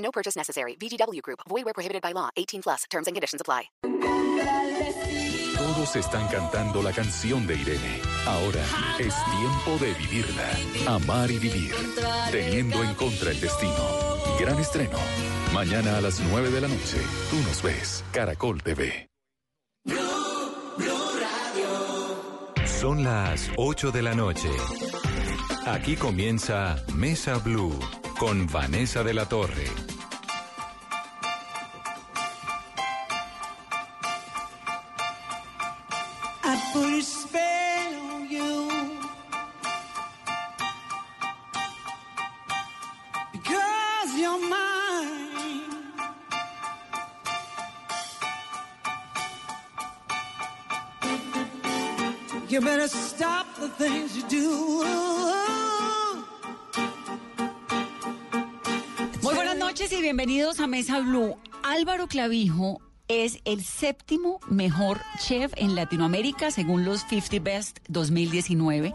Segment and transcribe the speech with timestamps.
[0.00, 0.76] No purchase necessary.
[0.76, 1.40] VGW Group.
[1.48, 2.30] Void where prohibited by law.
[2.36, 2.84] 18 plus.
[2.90, 3.70] Terms and conditions apply.
[5.56, 8.00] Todos están cantando la canción de Irene.
[8.26, 8.62] Ahora
[8.98, 10.94] es tiempo de vivirla.
[10.94, 11.74] Amar y vivir.
[12.30, 14.18] Teniendo en contra el destino.
[14.38, 14.98] Gran estreno.
[15.52, 16.98] Mañana a las 9 de la noche.
[17.30, 18.04] Tú nos ves.
[18.12, 19.08] Caracol TV.
[22.64, 24.50] Son las 8 de la noche.
[25.66, 27.78] Aquí comienza Mesa Blue
[28.18, 29.89] con Vanessa de la Torre.
[36.72, 37.50] Put a spell.
[52.50, 54.84] You better stop the things you do.
[59.22, 61.36] Muy buenas noches y bienvenidos a Mesa Blue.
[61.62, 62.80] Álvaro Clavijo
[63.10, 68.94] es el séptimo mejor chef en Latinoamérica según los 50 Best 2019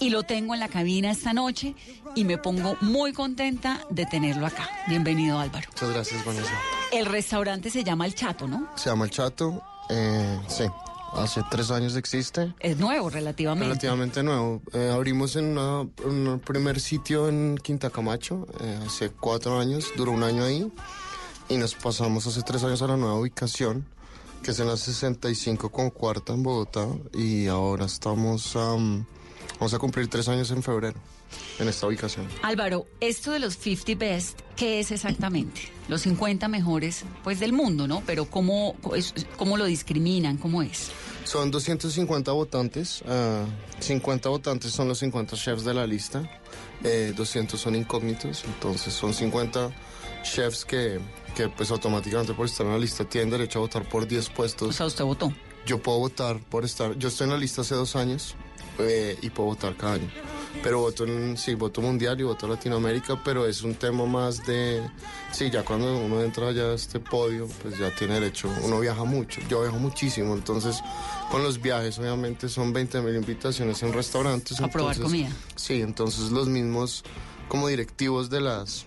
[0.00, 1.74] y lo tengo en la cabina esta noche
[2.14, 4.66] y me pongo muy contenta de tenerlo acá.
[4.88, 5.68] Bienvenido Álvaro.
[5.72, 6.54] Muchas gracias, Vanessa.
[6.90, 8.66] El restaurante se llama El Chato, ¿no?
[8.76, 9.62] Se llama El Chato.
[9.90, 10.64] eh, sí,
[11.12, 12.54] hace tres años existe.
[12.60, 13.66] Es nuevo relativamente.
[13.66, 14.62] Relativamente nuevo.
[14.72, 19.92] Eh, abrimos en un primer sitio en Quinta Camacho eh, hace cuatro años.
[19.98, 20.72] Duró un año ahí.
[21.50, 23.84] Y nos pasamos hace tres años a la nueva ubicación,
[24.42, 26.86] que es en la 65 con cuarta en Bogotá.
[27.12, 28.54] Y ahora estamos...
[28.56, 29.04] am,
[29.58, 30.98] vamos a cumplir tres años en febrero
[31.58, 32.26] en esta ubicación.
[32.42, 35.60] Álvaro, esto de los 50 Best, ¿qué es exactamente?
[35.88, 38.02] Los 50 mejores pues del mundo, ¿no?
[38.06, 38.76] Pero ¿cómo,
[39.36, 40.38] cómo lo discriminan?
[40.38, 40.90] ¿Cómo es?
[41.24, 43.02] Son 250 votantes.
[43.08, 43.44] ah,
[43.80, 46.22] 50 votantes son los 50 chefs de la lista.
[46.84, 48.44] eh, 200 son incógnitos.
[48.44, 49.70] Entonces son 50
[50.22, 51.00] chefs que,
[51.34, 54.32] que pues automáticamente por estar en la lista tienen derecho a votar por 10 O
[54.34, 54.76] puestos.
[54.76, 55.32] sea, usted votó.
[55.66, 56.96] Yo puedo votar por estar...
[56.96, 58.34] Yo estoy en la lista hace dos años
[58.78, 60.10] eh, y puedo votar cada año.
[60.62, 61.36] Pero voto en...
[61.36, 64.82] Sí, voto mundial y voto Latinoamérica, pero es un tema más de...
[65.32, 68.48] Sí, ya cuando uno entra ya a este podio, pues ya tiene derecho.
[68.62, 69.40] Uno viaja mucho.
[69.48, 70.80] Yo viajo muchísimo, entonces
[71.30, 74.60] con los viajes obviamente son 20 mil invitaciones en restaurantes.
[74.60, 75.28] A probar comida.
[75.54, 77.04] Sí, entonces los mismos
[77.48, 78.86] como directivos de las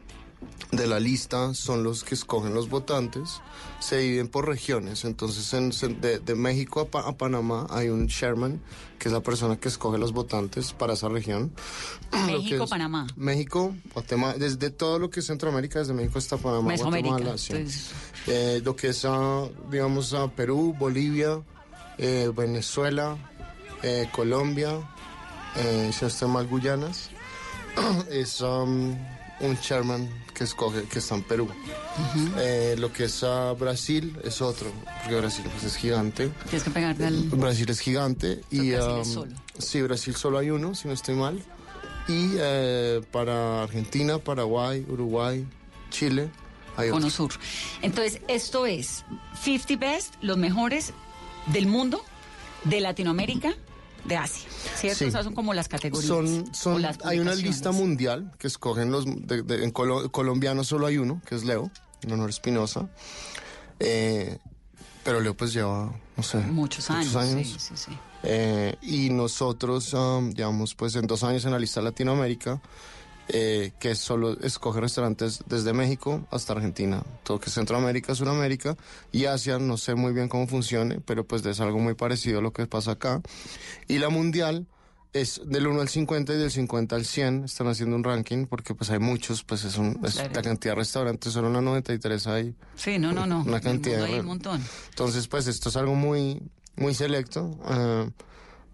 [0.72, 3.42] de la lista son los que escogen los votantes,
[3.80, 8.08] se dividen por regiones, entonces en- de, de México a, Pa- a Panamá hay un
[8.08, 8.62] chairman,
[8.98, 11.52] que es la persona que escoge los votantes para esa región.
[12.26, 13.08] México, es- Panamá.
[13.16, 17.10] México, Guatemala, desde todo lo que es Centroamérica, desde México hasta Panamá, Mesoamérica.
[17.10, 17.54] Guatemala, sí.
[17.54, 17.92] Entonces,
[18.28, 21.42] Eh, lo que es, ah, digamos, a Perú, Bolivia,
[21.98, 23.18] eh, Venezuela,
[23.84, 24.80] eh, Colombia,
[25.58, 27.10] eh, si no Guyanas,
[28.10, 28.96] es um,
[29.40, 31.48] un chairman que escoge, que está en Perú.
[32.38, 34.72] Eh, lo que es ah, Brasil es otro,
[35.02, 36.30] porque Brasil pues, es gigante.
[36.50, 37.24] tienes que pegarte al...
[37.30, 39.32] Brasil es gigante y Brasil es um, solo.
[39.58, 41.42] sí, Brasil solo hay uno, si no estoy mal.
[42.08, 45.46] Y eh, para Argentina, Paraguay, Uruguay,
[45.90, 46.30] Chile,
[46.76, 47.00] hay otro.
[47.00, 47.32] Cono Sur.
[47.82, 49.06] Entonces, esto es
[49.42, 50.94] 50 Best, los mejores
[51.48, 52.04] del mundo,
[52.66, 53.54] de Latinoamérica,
[54.06, 54.50] de Asia.
[54.76, 55.00] ¿Cierto?
[55.00, 55.06] Sí.
[55.06, 56.08] O sea, son como las categorías.
[56.08, 59.06] Son, o son, las hay una lista mundial que escogen los.
[59.06, 61.72] de- de- en colo- colombiano solo hay uno, que es Leo,
[62.02, 62.90] en honor a Espinosa.
[63.80, 64.38] Eh,
[65.04, 66.38] pero Leo, pues lleva, no sé.
[66.40, 67.12] Muchos años.
[67.48, 67.92] Sí, sí, sí.
[68.24, 72.62] Eh, y nosotros, um, llevamos pues en dos años en la lista Latinoamérica,
[73.30, 78.76] eh, que solo escoge restaurantes desde México hasta Argentina, todo que es Centroamérica, Sudamérica
[79.12, 82.42] y Asia, no sé muy bien cómo funcione, pero pues es algo muy parecido a
[82.42, 83.22] lo que pasa acá.
[83.88, 84.68] Y la mundial
[85.14, 88.74] es del 1 al 50 y del 50 al 100, están haciendo un ranking porque
[88.74, 90.32] pues hay muchos, pues es, un, es Claro.
[90.34, 92.56] la cantidad de restaurantes, solo en la 93 hay.
[92.76, 93.42] Sí, no, no, no.
[93.44, 94.62] Una cantidad hay un montón.
[94.90, 96.42] Entonces, pues esto es algo muy,
[96.76, 98.10] muy selecto eh,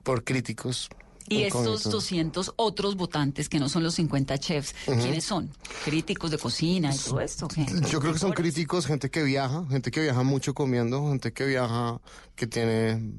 [0.02, 0.90] por críticos.
[1.30, 1.90] Y estos incógnito.
[1.90, 5.50] 200 otros votantes que no son los 50 chefs, ¿quiénes son?
[5.86, 7.48] ¿Críticos de cocina y todo esto?
[7.90, 11.46] Yo creo que son críticos, gente que viaja, gente que viaja mucho comiendo, gente que
[11.46, 12.02] viaja,
[12.36, 13.14] que tiene,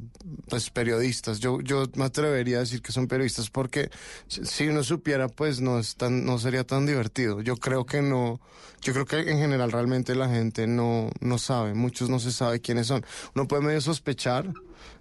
[0.49, 1.41] pues, periodistas.
[1.41, 3.91] Yo, yo me atrevería a decir que son periodistas porque
[4.29, 7.41] si si uno supiera, pues, no es tan, no sería tan divertido.
[7.41, 8.41] Yo creo que no,
[8.83, 12.61] yo creo que en general realmente la gente no, no sabe, muchos no se sabe
[12.61, 13.05] quiénes son.
[13.35, 14.53] Uno puede medio sospechar,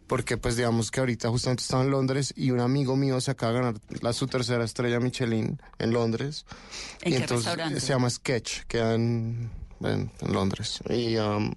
[0.09, 3.53] porque pues digamos que ahorita justamente estaba en Londres y un amigo mío se acaba
[3.53, 6.45] de ganar la, su tercera estrella Michelin en Londres.
[7.01, 7.79] ¿En y qué entonces restaurante?
[7.79, 9.51] se llama Sketch, queda en,
[9.81, 10.79] en, en Londres.
[10.89, 11.53] Y um,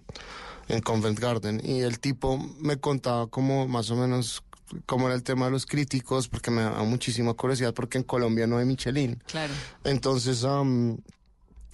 [0.68, 1.62] en Covent Garden.
[1.64, 4.44] Y el tipo me contaba como más o menos
[4.84, 8.46] cómo era el tema de los críticos, porque me da muchísima curiosidad, porque en Colombia
[8.46, 9.22] no hay Michelin.
[9.26, 9.54] Claro.
[9.84, 10.98] Entonces, um,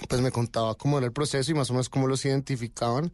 [0.07, 3.13] pues me contaba cómo era el proceso y más o menos cómo los identificaban.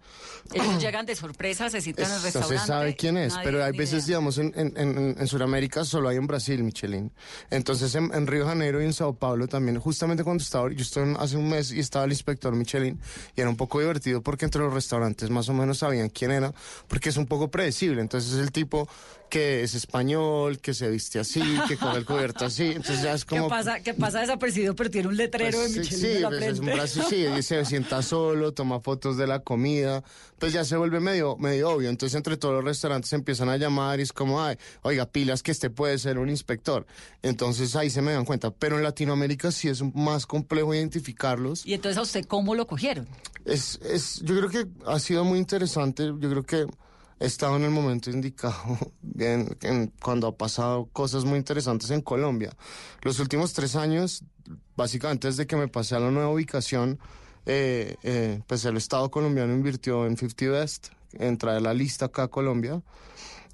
[0.52, 2.58] Ellos llegan de sorpresa, se citan al Es- no restaurante.
[2.58, 4.06] se sabe quién es, nadie pero hay veces, idea.
[4.18, 7.10] digamos, en, en, en, en Sudamérica solo hay en Brasil Michelin.
[7.50, 10.82] Entonces, en, en Río de Janeiro y en Sao Paulo también, justamente cuando estaba, yo
[10.82, 13.00] estuve hace un mes y estaba el inspector Michelin
[13.34, 16.52] y era un poco divertido porque entre los restaurantes más o menos sabían quién era,
[16.88, 18.00] porque es un poco predecible.
[18.02, 18.88] Entonces, es el tipo
[19.30, 22.66] que es español, que se viste así, que come el cubierto así.
[22.66, 23.44] Entonces, ya es como.
[23.44, 26.28] ¿Qué pasa, que pasa desapercibido, pero tiene un letrero Pues, de sí, Michelin sí, la
[26.28, 30.02] pues, es brazo, sí, y se sienta solo, toma fotos de la comida,
[30.38, 31.88] pues ya se vuelve medio, medio obvio.
[31.88, 35.42] Entonces entre todos los restaurantes se empiezan a llamar y es como, ay, oiga, pilas
[35.42, 36.86] que este puede ser un inspector.
[37.22, 38.50] Entonces ahí se me dan cuenta.
[38.50, 41.64] Pero en Latinoamérica sí es más complejo identificarlos.
[41.66, 43.06] Y entonces a usted, ¿cómo lo cogieron?
[43.44, 46.04] Es, es, yo creo que ha sido muy interesante.
[46.06, 46.66] Yo creo que
[47.20, 48.54] he estado en el momento indicado
[49.18, 52.52] en- en- cuando ha pasado cosas muy interesantes en Colombia.
[53.02, 54.24] Los últimos tres años,
[54.76, 56.98] básicamente desde que me pasé a la nueva ubicación,
[57.46, 62.24] eh, eh, pues el Estado colombiano invirtió en 50 Best, en traer la lista acá
[62.24, 62.80] a Colombia.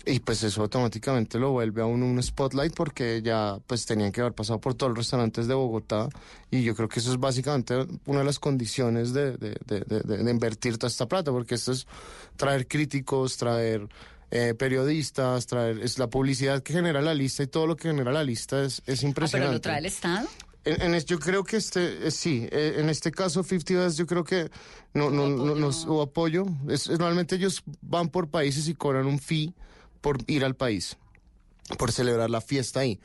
[0.06, 4.22] Y pues eso automáticamente lo vuelve a uno un spotlight porque ya pues tenían que
[4.22, 6.08] haber pasado por todos los restaurantes de Bogotá
[6.50, 10.00] y yo creo que eso es básicamente una de las condiciones de, de, de, de-
[10.00, 11.86] de- de invertir toda esta plata porque esto es
[12.36, 13.86] traer críticos, traer
[14.30, 18.10] eh, periodistas, traer es la publicidad que genera la lista y todo lo que genera
[18.10, 19.52] la lista es, es Ah, pero impresionante.
[19.54, 20.26] lo trae el Estado.
[20.64, 23.98] En, en es- yo creo que este, eh, sí, eh, en este caso 50 Best
[23.98, 24.50] yo creo que
[24.94, 26.44] no, no, no, nos hubo apoyo.
[26.68, 29.54] Es, es- normalmente ellos van por países y cobran un fee
[30.00, 30.96] por ir al país,
[31.78, 32.98] por celebrar la fiesta ahí.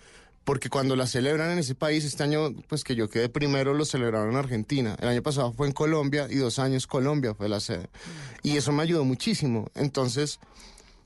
[0.44, 3.84] Porque cuando la celebran en ese país, este año, pues que yo quedé primero, lo
[3.84, 4.96] celebraron en Argentina.
[5.02, 7.90] El año pasado fue en Colombia y dos años Colombia fue la sede.
[8.44, 9.70] Y eso me ayudó muchísimo.
[9.74, 10.40] Entonces,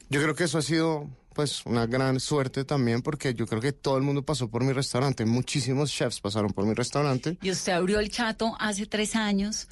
[0.09, 1.07] yo creo que eso ha sido
[1.39, 4.73] pues una gran suerte también porque yo creo que todo el mundo pasó por mi
[4.73, 7.37] restaurante, muchísimos chefs pasaron por mi restaurante.
[7.41, 9.69] Y usted abrió el chato hace tres años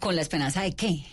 [0.00, 1.04] con la esperanza de qué?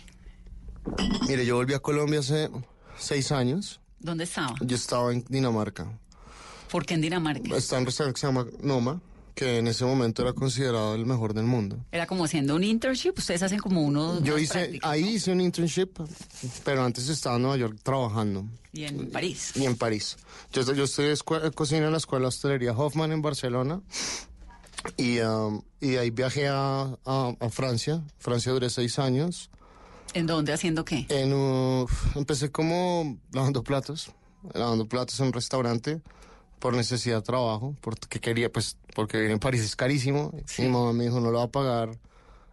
[1.28, 2.48] Mire, yo volví a Colombia hace
[2.96, 4.54] seis años, ¿Dónde estaba?
[4.62, 5.86] yo estaba en Dinamarca,
[6.70, 7.54] ¿Por qué en Dinamarca?
[7.54, 9.02] está en un restaurante que se llama Noma,
[9.36, 11.76] que en ese momento era considerado el mejor del mundo.
[11.92, 14.20] Era como haciendo un internship, ustedes hacen como uno.
[14.22, 15.10] Yo hice, ahí ¿no?
[15.10, 15.90] hice un internship,
[16.64, 18.46] pero antes estaba en Nueva York trabajando.
[18.72, 19.52] Y en París.
[19.54, 20.16] Y en París.
[20.52, 23.82] Yo, yo estoy escue- cocina en la escuela de hostelería Hoffman en Barcelona.
[24.96, 28.02] Y, um, y de ahí viajé a, a- a Francia.
[28.18, 29.50] Francia duré seis años.
[30.14, 30.52] ¿En dónde?
[30.54, 31.04] ¿Haciendo qué?
[31.10, 34.12] En, uh, empecé como lavando platos.
[34.54, 36.00] Lavando platos en un restaurante
[36.58, 37.74] por necesidad de trabajo.
[37.80, 40.32] Porque quería, pues, porque vivir en París es carísimo.
[40.58, 41.90] Mi mamá me dijo, no lo va a pagar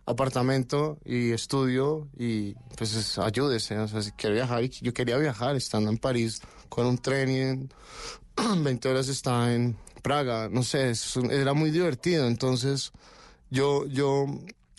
[0.06, 5.56] apartamento y estudio y pues es- ayúdese, o sea, si quiere viajar, yo quería viajar
[5.56, 7.70] estando en París con un tren y en
[8.64, 12.92] 20 horas estaba en Praga, no sé, es era muy divertido, entonces
[13.50, 14.26] yo, yo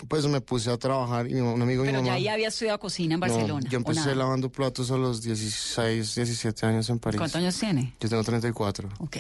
[0.09, 2.17] pues me puse a trabajar y un amigo de Pero mi ya mamá...
[2.17, 3.69] ahí había estudiado cocina en No, Barcelona.
[3.71, 7.19] yo ¿o empecé lavando platos a los 16, 17 años en París.
[7.19, 7.95] ¿Cuántos años tiene?
[8.01, 8.89] Yo tengo 34.
[8.99, 9.17] Ok.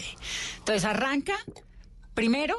[0.58, 1.34] Entonces arranca
[2.14, 2.56] primero,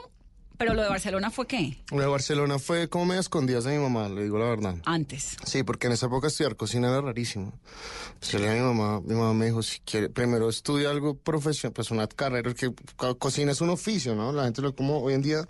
[0.58, 1.78] pero lo de Barcelona fue qué?
[1.92, 4.76] Lo de Barcelona fue como medio escondidas de mi mamá, le digo la verdad.
[4.86, 5.38] Antes.
[5.46, 7.54] Sí, porque en esa época estudiar cocina era rarísimo.
[8.20, 11.74] Pues le a mi mamá, mi mamá me dijo, si quiere, primero estudia algo profesional,
[11.74, 14.32] pues una carrera, que co- cocina es un oficio, ¿no?
[14.32, 15.42] La gente lo como hoy en día,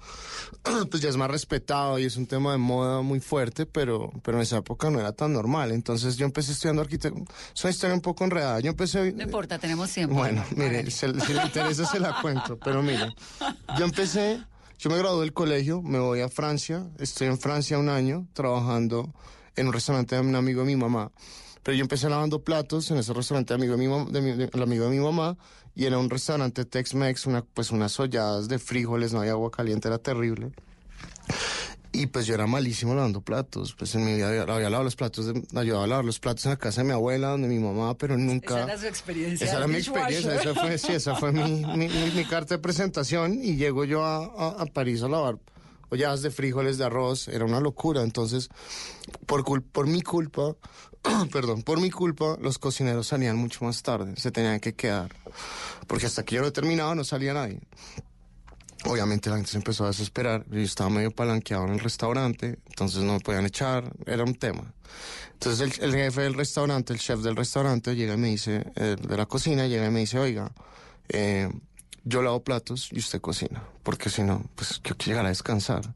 [0.90, 4.38] pues ya es más respetado y es un tema de moda muy fuerte, pero, pero
[4.38, 5.72] en esa época no era tan normal.
[5.72, 7.24] Entonces yo empecé estudiando arquitectura.
[7.56, 8.60] Es una historia un poco enredada.
[8.60, 9.12] Yo empecé...
[9.14, 10.16] No importa, tenemos tiempo.
[10.16, 13.14] Bueno, mire, se- si le interesa se la cuento, pero mire,
[13.78, 14.42] yo empecé,
[14.78, 19.14] yo me gradué del colegio, me voy a Francia, estoy en Francia un año trabajando
[19.56, 21.12] en un restaurante de un amigo de mi mamá,
[21.64, 24.92] pero yo empecé lavando platos en ese restaurante amigo de mi, de mi- amigo de
[24.92, 25.38] mi mamá
[25.76, 29.88] y era un restaurante Tex-Mex, una, pues unas olladas de frijoles, no había agua caliente,
[29.88, 30.52] era terrible.
[32.02, 33.74] Y pues yo era malísimo lavando platos.
[33.78, 36.46] Pues en mi vida había, había lavado los platos, de- ayudaba a lavar los platos
[36.46, 38.56] en la casa de mi abuela, donde mi mamá, pero nunca.
[38.56, 39.48] Esa era su experiencia.
[39.48, 42.60] Esa era mi experiencia, esa fue, sí, esa fue mi, mi, mi- mi carta de
[42.60, 45.38] presentación y llego yo a, a- a París a lavar
[45.90, 48.02] ollas de frijoles, de arroz, era una locura.
[48.02, 48.50] Entonces,
[49.28, 50.56] por, cul- por mi culpa,
[51.32, 55.14] perdón, por mi culpa, los cocineros salían mucho más tarde, se tenían que quedar,
[55.88, 57.60] porque hasta que yo no terminaba no salía nadie.
[58.86, 63.04] Obviamente la gente se empezó a desesperar, yo estaba medio palanqueado en el restaurante, entonces
[63.04, 64.74] no me podían echar, era un tema.
[65.34, 68.96] Entonces el, el jefe del restaurante, el chef del restaurante, llega y me dice, eh,
[69.02, 70.52] de la cocina, llega y me dice, oiga,
[71.10, 71.50] eh,
[72.04, 75.94] yo lavo platos y usted cocina, porque si no, pues yo quiero llegar a descansar.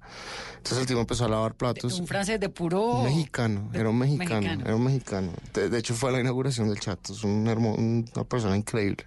[0.57, 1.99] Entonces el tipo empezó a lavar platos.
[1.99, 3.01] Un francés de puro...
[3.03, 4.63] Mexicano, de- era un mexicano, mexicano.
[4.65, 5.31] era un mexicano.
[5.53, 9.05] De, de hecho fue a la inauguración del chat, es un hermo- una persona increíble.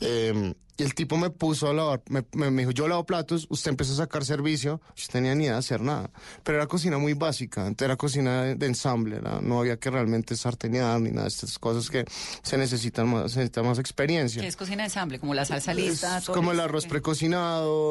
[0.00, 3.46] Eh, y el tipo me puso a lavar, me, me- me dijo, yo lavo platos,
[3.50, 6.10] usted empezó a sacar servicio, yo tenía ni idea de hacer nada.
[6.42, 9.90] Pero era cocina muy básica, entonces era cocina de, de ensamble, era- no había que
[9.90, 12.06] realmente sartenear ni nada de estas cosas que
[12.42, 14.40] se necesitan más, se necesita más experiencia.
[14.40, 16.18] Que es cocina de ensamble, como la salsa lista.
[16.18, 16.88] Es como el arroz ¿qué?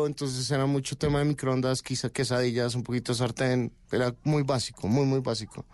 [0.08, 4.88] Entonces era mucho tema de microondas, quizá quesadillas, un poquito de sartén, era muy básico,
[4.88, 5.66] muy, muy básico.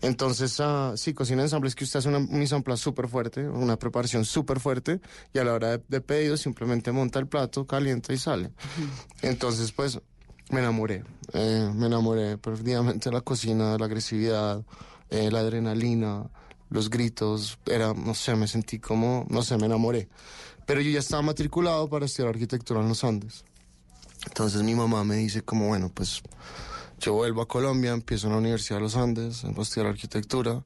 [0.00, 3.78] Entonces, ah, sí, cocina ensamble es que usted hace una, un ensamble súper fuerte, una
[3.78, 5.00] preparación súper fuerte,
[5.32, 8.52] y a la hora de, de pedido simplemente monta el plato, calienta y sale.
[9.22, 10.00] Entonces, pues,
[10.50, 11.04] me enamoré,
[11.34, 14.64] eh, me enamoré perdidamente de la cocina, de la agresividad,
[15.10, 16.30] eh, la adrenalina,
[16.70, 20.08] los gritos, era, no sé, me sentí como, no sé, me enamoré.
[20.66, 23.44] Pero yo ya estaba matriculado para estudiar arquitectura en los Andes.
[24.28, 26.22] Entonces mi mamá me dice como, bueno, pues
[27.00, 30.62] yo vuelvo a Colombia, empiezo en la Universidad de los Andes, a estudiar arquitectura.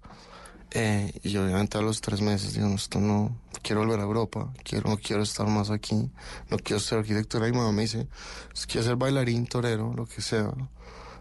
[0.73, 4.53] eh, y obviamente a los tres meses digo, no, esto no, quiero volver a Europa,
[4.65, 6.11] quiero, no quiero estar más aquí,
[6.51, 7.47] no quiero estudiar arquitectura.
[7.47, 8.09] Y mi mamá me dice,
[8.51, 10.51] "Pues, quiero ser bailarín, torero, lo que sea.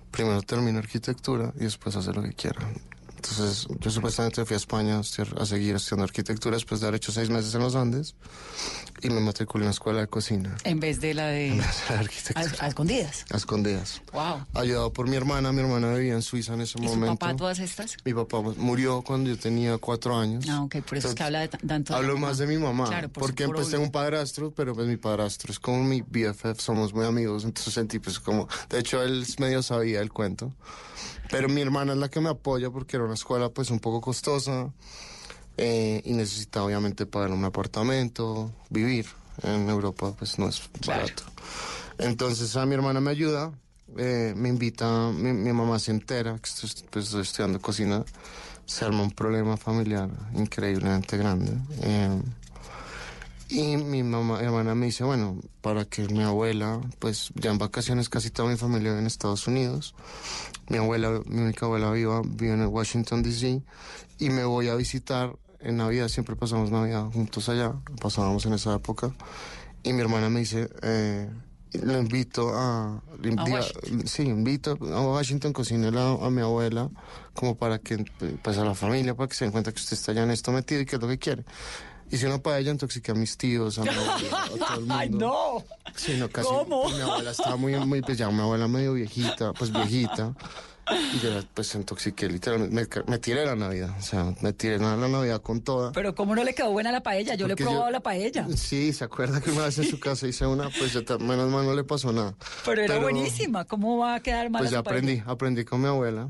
[0.10, 2.62] Primero termino arquitectura y después hacer lo que quiera.
[3.30, 5.00] Entonces, yo supuestamente fui a España a,
[5.42, 8.16] a seguir estudiando arquitectura después de haber hecho seis meses en los Andes
[9.04, 10.58] y me matriculé en la escuela de cocina.
[10.64, 11.52] En vez de la de...
[11.52, 12.52] De A, arquitectura.
[12.60, 13.26] a escondidas.
[13.32, 14.02] A escondidas.
[14.14, 14.46] Wow.
[14.56, 17.18] Ayudado por mi hermana, mi hermana vivía en Suiza en ese ¿Y momento.
[17.18, 17.96] papá todas estas?
[18.06, 20.46] Mi papá murió cuando yo tenía cuatro años.
[20.50, 22.28] Ah, ok, por eso es que Entonces, habla de tanto de la Hablo mamá.
[22.28, 23.82] más de mi mamá, Claro, por porque por pues obvio.
[23.82, 28.00] un padrastro, pero pues mi padrastro es como mi BFF, somos muy amigos, entonces sentí
[28.00, 30.54] pues como, de hecho él medio sabía el cuento,
[31.32, 34.02] pero mi hermana es la que me apoya porque era una escuela pues un poco
[34.02, 34.72] costosa
[35.58, 39.08] eh, y necesitaba obviamente pagar un apartamento, vivir
[39.44, 41.24] en Europa pues no es barato.
[41.98, 43.52] Entonces a mi hermana me ayuda,
[43.98, 48.04] eh, me invita, mi, mi mamá se entera que estoy, pues, estoy estudiando cocina,
[48.66, 51.54] se arma un problema familiar increíblemente grande.
[51.82, 52.22] eh,
[53.52, 57.58] y mi mamá, mi hermana me dice, bueno, para que mi abuela, pues ya en
[57.58, 59.94] vacaciones casi toda mi familia vive en Estados Unidos.
[60.70, 63.62] Mi abuela, mi única abuela viva, vive en Washington, D.C.
[64.20, 68.74] Y me voy a visitar en Navidad, siempre pasamos Navidad juntos allá, pasábamos en esa
[68.74, 69.14] época.
[69.84, 71.30] Y mi hermana me dice, eh,
[71.74, 73.02] le invito a...
[73.22, 74.08] le Washington.
[74.08, 76.90] sí, invito a Washington, cocínele a, a mi abuela,
[77.34, 78.06] como para que,
[78.42, 80.54] pues a la familia, para que se den cuenta que usted está ya en esto
[80.54, 81.44] metido y que es lo que quiere.
[82.12, 84.80] Y si no para ella, intoxiqué a mis tíos, a mi abuela, a todo el
[84.82, 84.96] mundo.
[84.96, 85.64] ¡Ay, no!
[85.96, 86.48] Sí, no, casi.
[86.50, 86.90] ¿Cómo?
[86.90, 90.34] Mi abuela estaba muy, muy, pues ya una abuela medio viejita, pues viejita.
[90.92, 93.02] Y yo pues intoxiqué, literalmente.
[93.08, 95.92] Me, tiré la Navidad, o sea, me tiré la, la Navidad con toda.
[95.94, 97.36] Pero ¿cómo no le quedó buena la paella?
[97.36, 98.46] Yo le he probado yo- la paella.
[98.58, 100.70] Sí, ¿se acuerda que una vez en su casa hice una?
[100.70, 102.36] Pues yo menos mal no le pasó nada.
[102.66, 103.64] Pero era buenísima.
[103.66, 106.28] ¿Cómo va a quedar mal Pues ya aprendí, aprendí con mi abuela.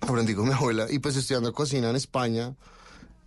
[0.00, 0.86] Aprendí con mi abuela.
[0.90, 2.54] Y pues estudiando cocina en España.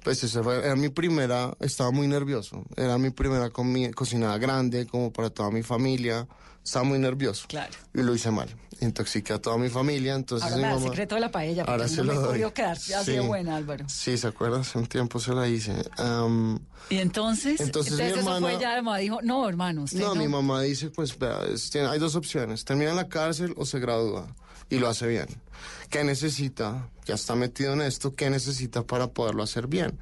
[0.04, 2.64] Pues esa fue, era mi primera, estaba muy nervioso.
[2.76, 6.28] Era mi primera comi- cocinada grande, como para toda mi familia.
[6.64, 7.46] Estaba muy nervioso.
[7.48, 7.72] Claro.
[7.94, 8.48] Y lo hice mal.
[8.82, 11.64] Intoxiqué a toda mi familia, entonces Ahora mi me mamá- secreto de la paella.
[11.68, 12.52] Ahora no se me lo he doy.
[12.52, 13.20] quedar de Sí.
[13.28, 13.86] buena, Álvaro.
[13.90, 14.60] Sí, ¿se acuerda?
[14.62, 15.74] Hace un tiempo se la hice.
[16.90, 20.22] Y entonces, Entonces mi eso hermana- fue ya, mamá dijo, no, hermano, usted no, no.
[20.22, 23.66] mi mamá dice, pues vea, es- tiene- hay dos opciones, termina en la cárcel o
[23.66, 24.36] se gradúa
[24.72, 25.28] y lo hace bien.
[25.92, 26.90] ¿Qué necesita?
[27.06, 30.00] Ya está metido en esto, ¿qué necesita para poderlo hacer bien?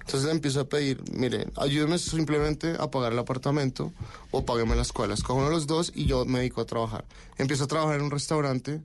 [0.00, 3.92] Entonces le empiezo a pedir, mire, ayúdeme simplemente a pagar el apartamento
[4.30, 5.14] o págueme la escuela.
[5.14, 7.04] Escojo uno de los dos y yo me dedico a trabajar.
[7.36, 8.80] Empiezo a trabajar en un restaurante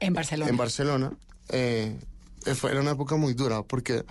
[0.00, 0.50] En Barcelona.
[0.50, 1.12] en Barcelona.
[1.48, 1.96] Eh,
[2.54, 4.04] fue, era una época muy dura porque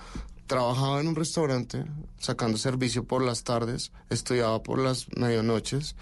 [0.47, 1.85] trabajaba en un restaurante
[2.17, 5.95] sacando servicio por las tardes, estudiaba por las medianoches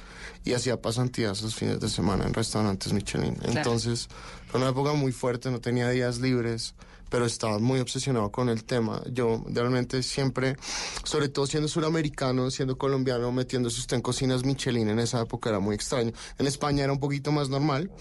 [0.43, 3.37] y hacía pasantías los fines de semana en restaurantes Michelin.
[3.43, 4.07] Entonces
[4.47, 6.75] fue una época muy fuerte, no tenía días libres,
[7.09, 9.03] pero estaba muy obsesionado con el tema.
[9.11, 10.55] Yo realmente siempre,
[11.03, 15.59] sobre todo siendo suramericano, siendo colombiano, metiéndose usted en cocinas Michelin en esa época era
[15.59, 16.13] muy extraño.
[16.39, 17.91] En España era un poquito más normal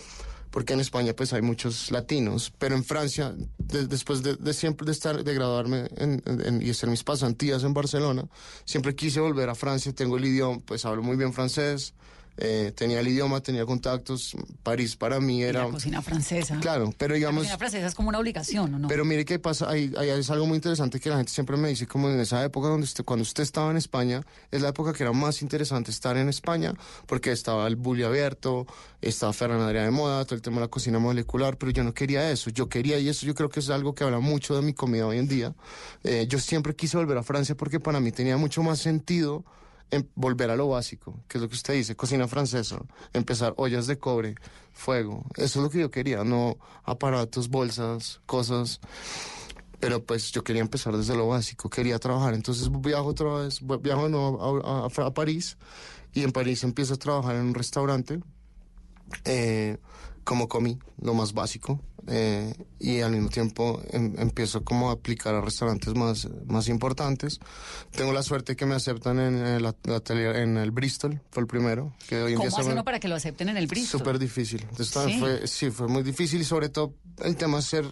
[0.51, 4.93] porque en España pues hay muchos latinos, pero en Francia, de- después de, siempre de
[4.93, 8.25] estar, de graduarme en- y hacer mis pasantías en Barcelona,
[8.65, 11.95] siempre quise volver a Francia, tengo el idioma, pues hablo muy bien francés,
[12.37, 15.65] eh, tenía el idioma, tenía contactos, París para mí Y era...
[15.67, 16.59] la cocina francesa.
[16.61, 17.41] Claro, pero La digamos...
[17.43, 18.89] cocina francesa es como una obligación, ¿o no?
[18.89, 21.69] Pero mire que pasa, hay, hay- es algo muy interesante que la gente siempre me
[21.69, 24.93] dice, como en esa época donde usted, cuando usted estaba en España, es la época
[24.93, 26.75] que era más interesante estar en España,
[27.07, 28.67] porque estaba el bully abierto,
[29.03, 31.93] estaba Ferran Adrià de moda, todo el tema de la cocina molecular, pero yo no
[31.95, 34.63] quería eso, yo quería, y eso yo creo que es algo que habla mucho de
[34.63, 35.55] mi comida hoy en día,
[36.05, 39.45] eh, yo siempre quise volver a Francia porque para mí tenía mucho más sentido
[39.91, 42.81] en volver a lo básico, que es lo que usted dice, cocina francesa,
[43.13, 44.35] empezar ollas de cobre,
[44.73, 48.81] fuego, eso es lo que yo quería, no aparatos, bolsas, cosas.
[49.81, 52.35] Pero pues yo quería empezar desde lo básico, quería trabajar.
[52.35, 55.57] Entonces viajo otra vez, viajo nuevo a, a- a París
[56.13, 58.21] y en París empiezo a trabajar en un restaurante
[59.25, 59.79] eh,
[60.25, 61.81] como comí, lo más básico.
[62.07, 67.39] eh, y al mismo tiempo em- empiezo como a aplicar a restaurantes más, más importantes.
[67.91, 69.67] Tengo la suerte que me aceptan en el,
[70.35, 71.93] en Bristol, fue el primero.
[72.09, 74.01] Que hoy en ¿Cómo día hace uno para que lo acepten en el Bristol?
[74.01, 74.63] Súper difícil.
[74.71, 75.19] Entonces, Sí.
[75.21, 77.85] Fue, sí, fue muy difícil y sobre todo el tema de hacer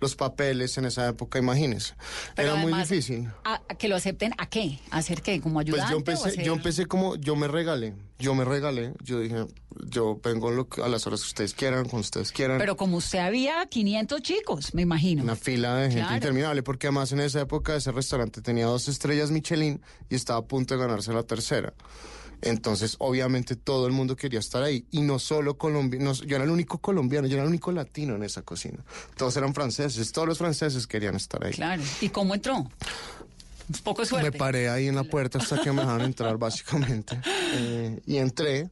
[0.00, 1.94] los papeles en esa época, imagínese.
[2.34, 3.28] Pero Era muy difícil.
[3.44, 4.78] ¿a- a ¿Que lo acepten a qué?
[4.90, 5.40] ¿A hacer qué?
[5.40, 5.82] ¿Como ayudante?
[5.82, 9.46] Pues yo empecé, hacer- yo empecé como, yo me regalé, yo me regalé, yo dije,
[9.86, 12.58] yo vengo lo que- a las horas que ustedes quieran, cuando ustedes quieran.
[12.58, 15.22] Pero como usted había 500 chicos, me imagino.
[15.22, 16.14] Una fila de gente Claro.
[16.16, 20.44] interminable, porque además en esa época ese restaurante tenía dos estrellas Michelin y estaba a
[20.44, 21.72] punto de ganarse la tercera.
[22.42, 24.84] Entonces, obviamente, todo el mundo quería estar ahí.
[24.90, 28.22] Y no solo colombianos, yo era el único colombiano, yo era el único latino en
[28.22, 28.78] esa cocina.
[29.16, 31.52] Todos eran franceses, todos los franceses querían estar ahí.
[31.52, 31.82] Claro.
[32.00, 32.66] ¿Y cómo entró?
[33.84, 34.30] Poco suerte.
[34.30, 37.20] Me paré ahí en la puerta hasta que me dejaron entrar, básicamente.
[37.52, 38.70] Eh, y entré,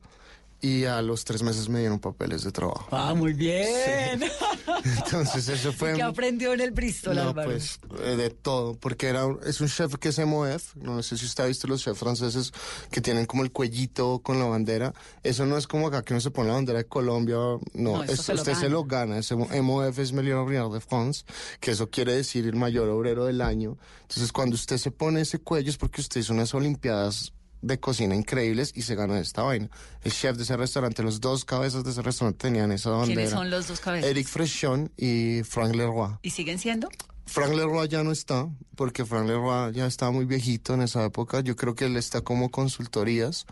[0.61, 2.87] y a los tres meses me dieron papeles de trabajo.
[2.91, 4.23] Ah, muy bien.
[4.85, 5.95] Entonces, eso fue.
[5.95, 7.51] ¿Qué aprendió en el Bristol, No, Álvaro?
[7.51, 11.27] pues eh, de todo, porque era es un chef que es MOF, no sé si
[11.27, 12.53] usted ha visto los chefs franceses
[12.91, 16.21] que tienen como el cuellito con la bandera, eso no es como acá que uno
[16.21, 19.35] se pone la bandera de Colombia, no, No, es- se usted se lo gana, ese
[19.37, 21.25] MOF es Meilleur Ouvrier de France,
[21.61, 25.39] que eso quiere decir el mayor obrero del año, entonces cuando usted se pone ese
[25.39, 29.69] cuello es porque usted hizo unas olimpiadas de cocina increíbles y se gana esta vaina.
[30.05, 33.15] El chef de ese restaurante, los dos cabezas de ese restaurante tenían esa bandera.
[33.15, 34.11] ¿Quiénes son los dos cabezas?
[34.11, 36.17] Eric Frechon y Frank Leroy.
[36.23, 36.89] ¿Y siguen siendo?
[37.27, 41.41] Frank Leroy ya no está, porque Frank Leroy ya estaba muy viejito en esa época.
[41.41, 43.45] Yo creo que él está como consultorías,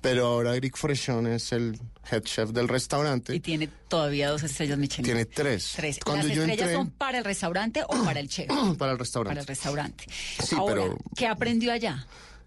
[0.00, 3.34] pero ahora Eric Frechon es el head chef del restaurante.
[3.34, 5.04] Y tiene todavía dos estrellas Michelin.
[5.06, 5.72] Tiene tres.
[5.74, 5.98] Tres.
[6.04, 8.46] Cuando ¿Las yo estrellas entré son para el restaurante o para el chef?
[8.78, 9.30] para el restaurante.
[9.30, 10.04] para el restaurante.
[10.44, 12.06] Sí, Ahora, pero- ¿qué aprendió allá?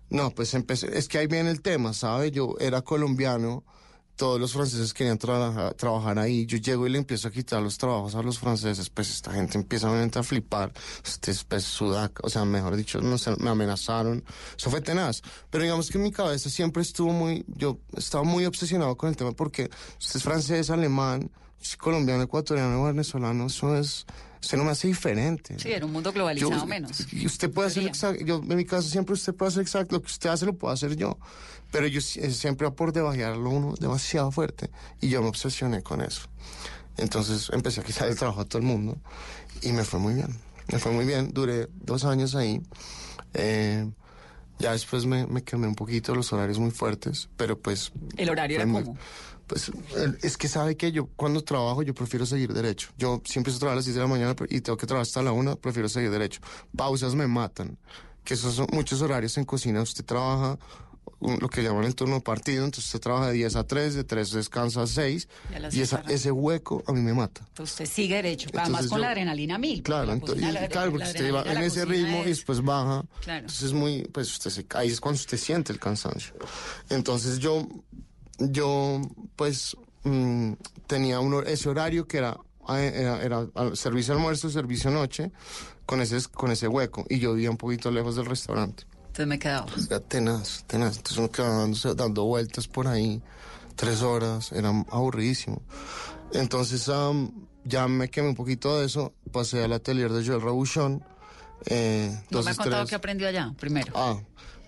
[0.09, 2.31] No, pues empecé, es que ahí viene el tema, ¿sabe?
[2.31, 3.63] Yo era colombiano,
[4.19, 7.77] todos los franceses querían trabajar, trabajar ahí, yo llego y le empiezo a quitar los
[7.77, 10.73] trabajos a los franceses, pues esta gente empieza a flipar,
[11.05, 14.21] este es pues, sudaca, o sea, mejor dicho, no sé, me amenazaron,
[14.57, 18.97] eso fue tenaz, pero digamos que mi cabeza siempre estuvo muy, yo estaba muy obsesionado
[18.97, 19.69] con el tema porque
[19.99, 21.31] usted es francés, alemán,
[21.77, 24.05] colombiano, ecuatoriano, venezolano, eso es,
[24.41, 25.57] usted no me hace diferente.
[25.59, 27.05] Sí, en un mundo globalizado Yo- menos.
[27.13, 30.01] Y usted puede hacer exacto, yo en mi caso siempre usted puede hacer exacto, lo
[30.01, 31.17] que usted hace lo puedo hacer yo.
[31.71, 34.69] Pero yo eh, siempre por debajearlo uno demasiado fuerte
[35.01, 36.21] y yo me obsesioné con eso.
[36.97, 38.97] Entonces empecé a quitar el trabajo a todo el mundo
[39.61, 40.35] y me fue muy bien.
[40.71, 42.61] Me fue muy bien, duré dos años ahí.
[43.33, 43.89] Eh,
[44.59, 47.91] ya después me, me quemé un poquito, los horarios muy fuertes, pero pues...
[48.17, 48.97] ¿El horario era muy- cómo?
[49.49, 49.71] Pues
[50.21, 52.89] es que sabe que yo cuando trabajo yo prefiero seguir derecho.
[52.97, 55.23] Yo siempre a trabajar a las 6 de la mañana y tengo que trabajar hasta
[55.23, 56.39] la 1, prefiero seguir derecho.
[56.77, 57.77] Pausas me matan.
[58.23, 59.81] Que esos son muchos horarios en cocina.
[59.81, 60.59] Usted trabaja
[61.21, 64.31] lo que llaman el turno partido, entonces usted trabaja de 10 a 3, de 3
[64.31, 65.27] descansa a 6
[65.73, 67.41] Y y esa- ese hueco a mí me mata.
[67.47, 69.81] Entonces usted sigue derecho, además con yo- la adrenalina mil.
[69.81, 72.25] Claro, la entonces, cocina, y- la- claro, porque usted va en ese ritmo y es-
[72.37, 73.03] después baja.
[73.21, 73.39] Claro.
[73.39, 76.35] Entonces es muy, pues usted se ahí es cuando usted siente el cansancio.
[76.89, 77.67] Entonces yo,
[78.39, 79.01] yo,
[79.35, 80.53] pues mm,
[80.87, 82.37] tenía uno, ese horario que era,
[82.69, 85.31] eh, era, servicio almuerzo, servicio noche,
[85.85, 87.05] con ese, con ese hueco.
[87.09, 88.83] Y yo vivía un poquito lejos del restaurante.
[89.07, 89.67] Entonces me quedaba.
[89.87, 90.97] Era tenaz, tenaz.
[90.97, 93.21] Entonces uno quedaba dándose- dando vueltas por ahí,
[93.75, 95.61] tres horas, era aburridísimo.
[96.33, 97.31] Entonces am,
[97.63, 101.03] ya me quemé un poquito de eso, pasé al atelier de Joel Rabuchon.
[101.65, 103.91] Eh, No me ha contado que aprendió allá, primero.
[103.95, 104.17] Ah,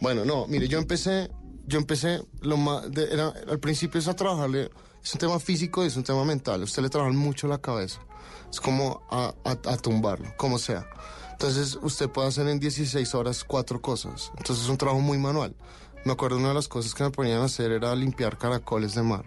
[0.01, 1.29] bueno, no, mire, yo empecé,
[1.67, 4.69] yo empecé, lo más, de- era, al principio es a trabajarle,
[5.03, 7.99] es un tema físico y es un tema mental, usted le trabaja mucho la cabeza,
[8.51, 10.85] es como a, a- a tumbarlo, como sea.
[11.31, 15.55] Entonces usted puede hacer en 16 horas cuatro cosas, entonces es un trabajo muy manual.
[16.05, 19.03] Me acuerdo una de las cosas que me ponían a hacer era limpiar caracoles de
[19.03, 19.25] mar.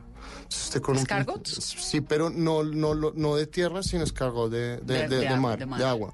[0.48, 1.50] Usted con un- ¿Escargots?
[1.50, 5.84] sí, pero no, no, no de tierra, sino escargot de, de, De- de- mar, de
[5.84, 6.12] agua.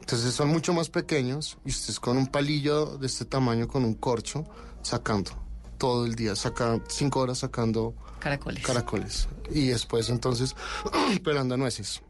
[0.00, 3.84] Entonces son mucho más pequeños y usted es con un palillo de este tamaño, con
[3.84, 4.44] un corcho,
[4.86, 5.30] sacando
[5.78, 8.64] todo el día, saca cinco horas sacando Caracoles.
[8.64, 9.28] caracoles.
[9.50, 10.54] Y después entonces
[11.24, 12.02] pelando nueces.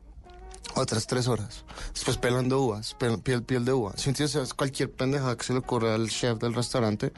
[0.74, 1.64] Otras tres horas.
[1.94, 3.92] Después pelando uvas, pel- piel, piel de uva.
[3.96, 7.12] Si entiendes, cualquier pendejada que se le ocurra al chef del restaurante,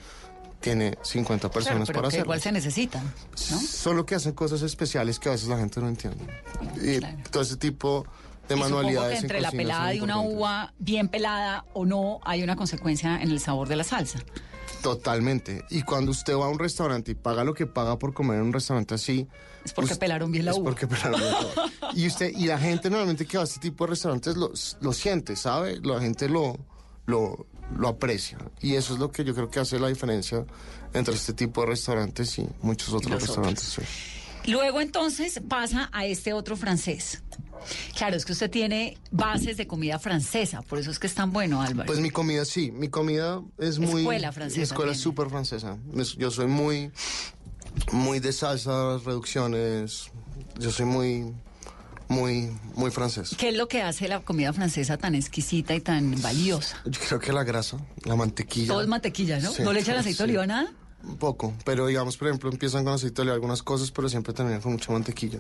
[0.61, 2.25] tiene 50 Claro, personas pero para hacerlo.
[2.27, 3.05] igual se necesitan,
[3.51, 3.59] ¿no?
[3.61, 6.25] Solo que hacen cosas especiales que a veces la gente no entiende.
[6.81, 7.16] Y Claro.
[7.31, 8.07] todo ese tipo
[8.49, 9.11] de Y manualidades.
[9.12, 13.21] que en entre la pelada de una uva bien pelada o no hay una consecuencia
[13.21, 14.18] en el sabor de la salsa.
[14.83, 15.64] Totalmente.
[15.70, 18.44] Y cuando usted va a un restaurante y paga lo que paga por comer en
[18.44, 19.26] un restaurante así.
[19.64, 20.70] Es porque pelaron bien la es uva.
[20.70, 21.70] porque pelaron bien la uva.
[21.94, 24.92] Y usted, y la gente normalmente que va a este tipo de restaurantes lo, lo
[24.92, 25.81] siente, ¿sabe?
[25.83, 26.59] La gente lo,
[27.07, 28.38] lo, lo aprecia.
[28.61, 30.44] Y eso es lo que yo creo que hace la diferencia
[30.92, 33.64] entre este tipo de restaurantes y muchos otros restaurantes.
[33.64, 33.83] sí.
[34.48, 37.22] Luego entonces pasa a este otro francés.
[37.96, 41.32] Claro, es que usted tiene bases de comida francesa, por eso es que es tan
[41.32, 41.87] bueno, Álvaro.
[41.87, 44.02] Pues mi comida sí, mi comida es muy...
[44.02, 45.76] Escuela francesa Mi escuela súper francesa.
[45.96, 46.90] Es- Yo soy muy,
[47.92, 50.11] muy de salsas, reducciones.
[50.58, 51.34] Yo soy muy,
[52.08, 53.34] muy, muy francés.
[53.37, 56.80] ¿Qué es lo que hace la comida francesa tan exquisita y tan valiosa?
[56.87, 58.68] Yo creo que la grasa, la mantequilla.
[58.68, 59.52] Todo es mantequilla, ¿no?
[59.52, 60.22] Sí, ¿No le echan aceite de sí.
[60.22, 60.72] oliva nada?
[61.04, 64.32] Un poco, pero digamos, por ejemplo, empiezan con aceite de oliva algunas cosas, pero siempre
[64.34, 65.38] terminan con mucha mantequilla.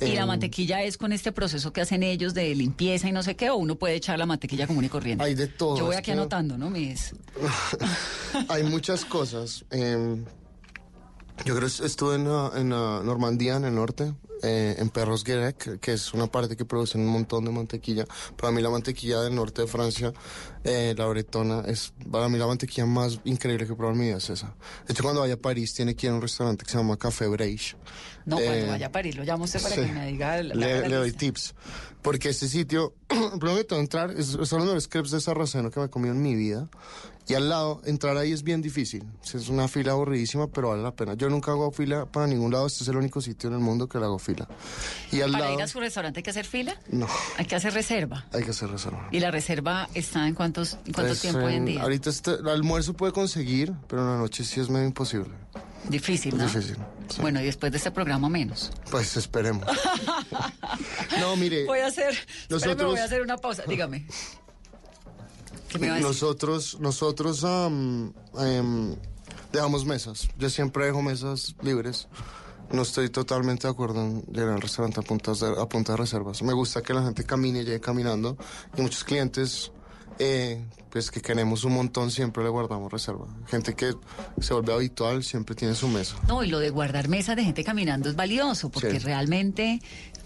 [0.00, 3.22] Y la Em, mantequilla es con este proceso que hacen ellos de limpieza y no
[3.24, 5.24] sé qué, o uno puede echar la mantequilla común y corriente.
[5.24, 6.70] Hay de todo, Yo voy aquí que- anotando, ¿no?
[6.70, 7.14] Mis...
[8.48, 9.64] Hay muchas cosas.
[9.70, 10.24] em,
[11.44, 12.22] yo creo que estuve en,
[12.60, 16.64] en, ah, Normandía, en el norte, eh, en Perros Guirec, que es una parte que
[16.64, 18.04] produce un montón de mantequilla.
[18.36, 20.12] Para mí la mantequilla del norte de Francia,
[20.64, 24.06] eh, la bretona, es para mí la mantequilla más increíble que he probado en mi
[24.08, 24.54] vida es esa.
[24.86, 26.96] De hecho, cuando vaya a París, tiene que ir a un restaurante que se llama
[26.96, 27.76] Café Breich.
[28.24, 29.80] No, cuando Eh, vaya a París, lo llamo usted para Sí.
[29.82, 30.42] que me diga...
[30.42, 31.54] la- le, le doy tips.
[32.02, 35.86] Porque este sitio, primero que todo, entrar, es, de los crepes de sarraceno que me
[35.86, 36.68] he comido en mi vida.
[37.28, 39.04] Y al lado, entrar ahí es bien difícil.
[39.22, 41.14] Es una fila aburridísima, pero vale la pena.
[41.14, 42.66] Yo nunca hago fila para ningún lado.
[42.66, 44.48] Este es el único sitio en el mundo que le hago fila.
[45.12, 47.06] Y al Para lado, ir a su restaurante hay que hacer fila, no,
[47.38, 48.26] hay que hacer reserva.
[48.32, 49.08] hay que hacer reserva.
[49.12, 51.82] ¿Y la reserva está en cuántos, en cuánto tiempo hoy en en- día?
[51.82, 55.30] Ahorita este- el almuerzo puede conseguir, pero en la noche sí es medio imposible.
[55.88, 56.44] Difícil, ¿no?
[56.44, 56.76] Difícil,
[57.08, 57.20] sí.
[57.20, 58.72] Bueno, y después de este programa menos.
[58.90, 59.64] Pues esperemos.
[61.20, 61.66] no, mire.
[61.66, 62.14] Voy a hacer,
[62.50, 63.62] nosotros- voy a hacer una pausa.
[63.68, 64.06] Dígame.
[64.06, 64.10] ¿Qué
[65.10, 65.41] me va a decir?
[66.00, 68.94] Nosotros, nosotros am, em,
[69.52, 70.28] dejamos mesas.
[70.38, 72.08] Yo siempre dejo mesas libres.
[72.70, 75.98] No estoy totalmente de acuerdo en llegar al restaurante a, puntas de, a punta de
[75.98, 76.42] reservas.
[76.42, 78.36] Me gusta que la gente camine y llegue caminando.
[78.76, 79.72] Y muchos clientes,
[80.18, 83.26] eh, pues que queremos un montón, siempre le guardamos reserva.
[83.46, 83.92] Gente que
[84.40, 86.16] se vuelve habitual, siempre tiene su mesa.
[86.28, 88.98] No, y lo de guardar mesas de gente caminando es valioso, porque Sí.
[89.00, 89.80] realmente,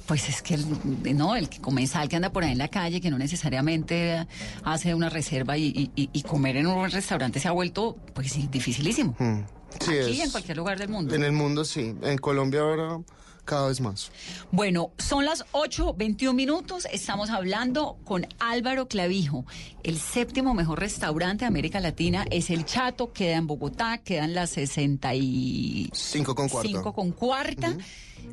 [0.06, 3.00] pues es que el, no, el que comensal que anda por ahí en la calle,
[3.00, 4.26] que no necesariamente
[4.64, 8.48] hace una reserva y, y- y- comer en un restaurante se ha vuelto, pues sí,
[8.50, 9.14] dificilísimo.
[9.18, 9.38] Mm.
[9.80, 11.14] Sí, Aquí es- en cualquier lugar del mundo.
[11.14, 11.94] En el mundo sí.
[12.02, 12.98] En Colombia ahora
[13.46, 14.11] cada vez más.
[14.52, 16.87] Bueno, son las 8.21 minutos.
[16.92, 19.46] Estamos hablando con Álvaro Clavijo.
[19.82, 24.50] El séptimo mejor restaurante de América Latina es El Chato, queda en Bogotá, quedan las
[24.50, 26.92] 65 Cinco con cuarta.
[26.92, 27.76] con cuarta.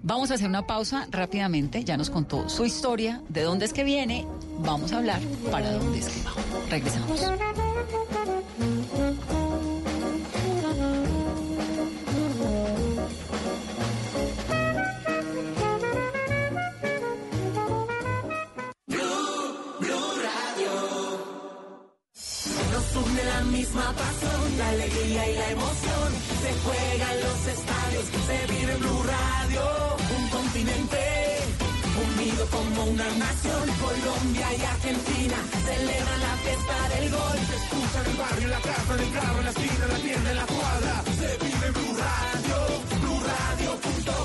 [0.02, 1.84] Vamos a hacer una pausa rápidamente.
[1.84, 4.26] Ya nos contó su historia, de dónde es que viene.
[4.60, 5.22] Vamos a hablar
[5.52, 6.34] para dónde es que va.
[6.70, 7.22] Regresamos.
[23.54, 26.10] Misma pasión, la alegría y la emoción.
[26.42, 29.62] Se juega en los estadios, se vive en Blue Radio.
[30.18, 31.02] Un continente
[32.06, 33.64] unido como una nación.
[33.86, 35.38] Colombia y Argentina
[35.70, 37.38] celebran la fiesta del gol.
[37.50, 39.92] Se escucha en el barrio, en la casa, en el carro, en la esquina, en
[39.94, 40.94] la tienda, en la cuadra.
[41.20, 42.58] Se vive en Blue Radio,
[43.02, 44.23] BlueRadio.com.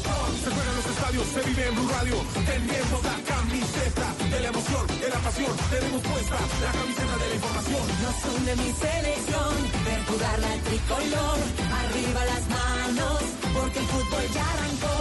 [0.49, 2.17] Se juega en los estadios, se vive en Blue Radio.
[2.33, 5.53] Tenemos la camiseta de la emoción, de la pasión.
[5.69, 7.85] Tenemos puesta la camiseta de la información.
[8.01, 9.53] Nos une mi selección,
[9.85, 11.39] ver jugar la tricolor.
[11.85, 13.21] Arriba las manos,
[13.53, 14.99] porque el fútbol ya arrancó.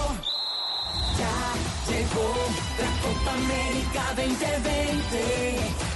[1.15, 1.36] Ya
[1.95, 2.29] llegó
[2.83, 5.15] la Copa América 2020.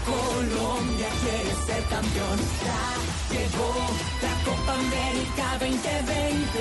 [0.07, 2.39] Colombia quiere ser campeón.
[2.63, 2.83] Ya
[3.35, 3.71] llegó
[4.23, 6.55] la Copa América 2020.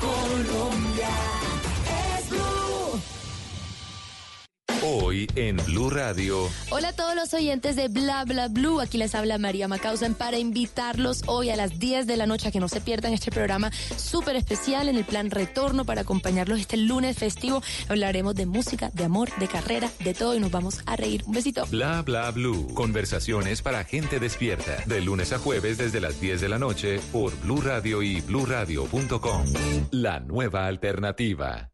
[0.00, 1.37] Colombia
[4.82, 6.48] Hoy en Blue Radio.
[6.70, 8.80] Hola a todos los oyentes de Bla Bla Blue.
[8.80, 12.50] Aquí les habla María Macausen para invitarlos hoy a las 10 de la noche a
[12.52, 16.76] que no se pierdan este programa súper especial en el plan retorno para acompañarlos este
[16.76, 17.60] lunes festivo.
[17.88, 21.24] Hablaremos de música, de amor, de carrera, de todo y nos vamos a reír.
[21.26, 21.66] Un besito.
[21.66, 22.68] Bla Bla Blue.
[22.74, 24.84] Conversaciones para gente despierta.
[24.86, 29.44] De lunes a jueves desde las 10 de la noche por Blue Radio y bluradio.com.
[29.90, 31.72] La nueva alternativa.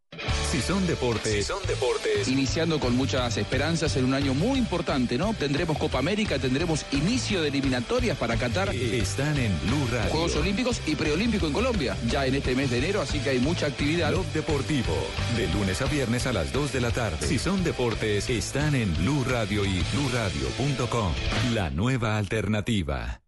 [0.54, 1.46] Si son deportes.
[1.46, 2.28] son deportes.
[2.28, 5.34] Iniciando con muchas esperanzas en un año muy importante, ¿no?
[5.34, 8.72] Tendremos Copa América, tendremos inicio de eliminatorias para Qatar.
[8.72, 10.12] Están en Blue Radio.
[10.12, 13.40] Juegos Olímpicos y Preolímpico en Colombia, ya en este mes de enero, así que hay
[13.40, 14.12] mucha actividad.
[14.12, 14.94] Blog Deportivo.
[15.36, 17.26] De lunes a viernes a las 2 de la tarde.
[17.26, 21.12] Si son deportes, están en Blue Radio y bluradio.com.
[21.52, 23.22] La nueva alternativa.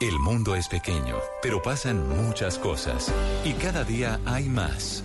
[0.00, 3.12] El mundo es pequeño, pero pasan muchas cosas.
[3.44, 5.04] Y cada día hay más.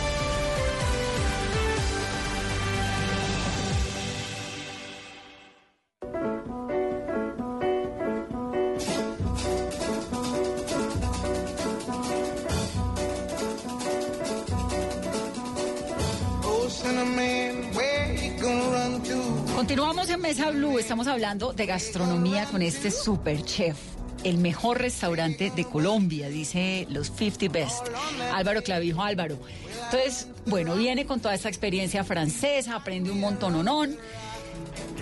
[20.41, 23.77] Mesa estamos hablando de gastronomía con este super chef.
[24.23, 27.87] El mejor restaurante de Colombia, dice los 50 Best.
[28.33, 29.37] Álvaro Clavijo, Álvaro.
[29.85, 33.95] Entonces, bueno, viene con toda esta experiencia francesa, aprende un montón onón.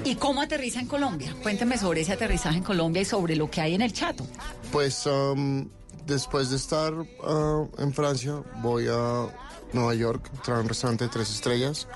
[0.03, 1.33] ¿Y cómo aterriza en Colombia?
[1.41, 4.27] Cuénteme sobre ese aterrizaje en Colombia y sobre lo que hay en el chato.
[4.73, 5.69] Pues um,
[6.05, 9.27] después de estar uh, en Francia, voy a
[9.71, 11.87] Nueva York, a un restaurante de tres estrellas.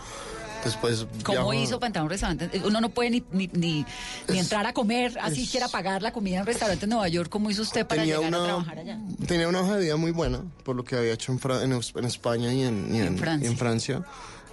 [0.64, 2.62] Después ¿Cómo viajo- hizo para entrar a un restaurante?
[2.66, 3.86] Uno no puede ni, ni, ni-
[4.30, 7.08] ni entrar a comer, así es- quiera pagar la comida en un restaurante en Nueva
[7.10, 7.30] York.
[7.30, 9.00] ¿Cómo hizo usted para tenía llegar una, a trabajar allá?
[9.28, 11.72] Tenía una hoja de vida muy buena, por lo que había hecho en, Fra- en,
[11.74, 13.56] en España y en, y En Francia.
[13.58, 14.04] Francia.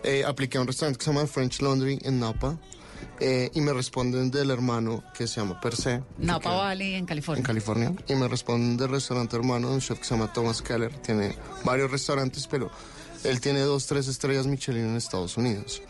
[0.02, 2.58] Eh, apliqué a un restaurante que se llama French Laundry en Napa
[3.20, 6.00] eh, y me responden del hermano que se llama Per se.
[6.18, 7.40] que Napa Valley, en California.
[7.40, 7.92] En California.
[8.08, 10.92] Y me responden del restaurante hermano un chef que se llama Thomas Keller.
[11.02, 12.70] Tiene varios restaurantes, pero
[13.24, 15.82] él tiene dos, tres estrellas Michelin en Estados Unidos.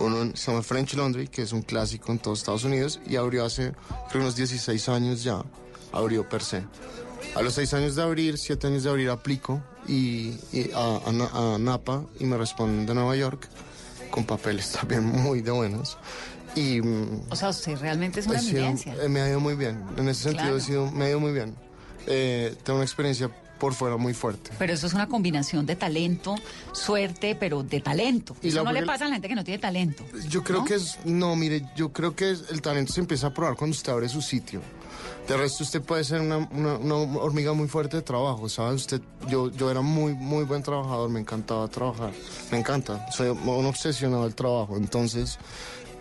[0.00, 3.16] Uno en- se llama French Laundry, que es un clásico en todos Estados Unidos, y
[3.16, 3.72] abrió hace
[4.10, 5.42] creo unos 16 años ya,
[5.92, 6.62] abrió per se.
[7.34, 11.54] A los 6 años de abrir, 7 años de abrir, aplico y, y a, a
[11.54, 13.48] a Napa y me responden de Nueva York
[14.10, 15.98] con papeles también muy de buenos.
[16.54, 18.66] Y mm, O sea, usted realmente es una sido-
[19.02, 19.82] eh, me ha ido muy bien.
[19.96, 20.56] En ese sentido, Claro.
[20.56, 21.54] he sido, me ha ido muy bien.
[22.06, 24.50] Eh, tengo una experiencia por fuera muy fuerte.
[24.58, 26.34] Pero eso es una combinación de talento,
[26.72, 28.36] suerte, pero de talento.
[28.42, 30.04] Y eso no le pasa a la gente que no tiene talento.
[30.28, 30.64] Yo creo ¿No?
[30.64, 30.98] que es.
[31.04, 34.22] No, mire, yo creo que el talento se empieza a probar cuando usted abre su
[34.22, 34.60] sitio.
[35.26, 38.80] De resto, usted puede ser una, una- una hormiga muy fuerte de trabajo, ¿sabes?
[38.82, 42.12] Usted, yo, yo era muy, muy buen trabajador, me encantaba trabajar.
[42.50, 44.76] Me encanta, soy un obsesionado del trabajo.
[44.78, 45.38] Entonces,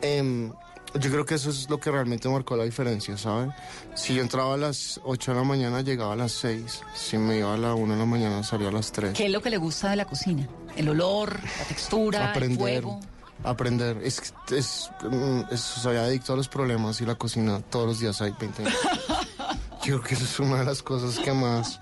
[0.01, 0.51] em,
[0.93, 3.50] yo creo que eso es lo que realmente marcó la diferencia, ¿sabe?
[3.95, 6.82] Si yo entraba a las 8 de la mañana, llegaba a las 6.
[6.95, 9.13] Si me iba a la 1 de la mañana, salía a las 3.
[9.13, 10.47] ¿Qué es lo que le gusta de la cocina?
[10.76, 13.00] El olor, la textura, el aprender, fuego.
[13.43, 13.97] aprender.
[14.04, 18.21] Es, es, mm, es- soy adicto a los problemas y la cocina todos los días
[18.21, 18.82] hay 20 minutos.
[19.84, 21.80] Yo creo que eso es una de las cosas que más,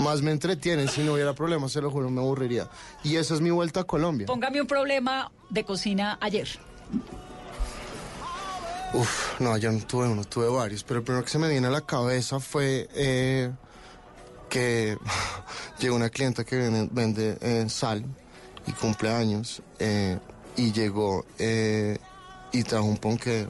[0.00, 0.88] más me entretienen.
[0.88, 2.68] Si no hubiera problemas, se lo juro, me aburriría.
[3.04, 4.26] Y esa es mi vuelta a Colombia.
[4.26, 6.48] Póngame un problema de cocina ayer.
[8.94, 11.66] Uf, no, yo no tuve uno, tuve varios, pero el primero que se me viene
[11.66, 13.50] a la cabeza fue eh,
[14.48, 14.96] que
[15.80, 18.04] llegó una clienta que vende, eh, sal
[18.68, 20.16] y cumpleaños eh,
[20.56, 21.98] y llegó eh,
[22.52, 23.48] y trajo un ponque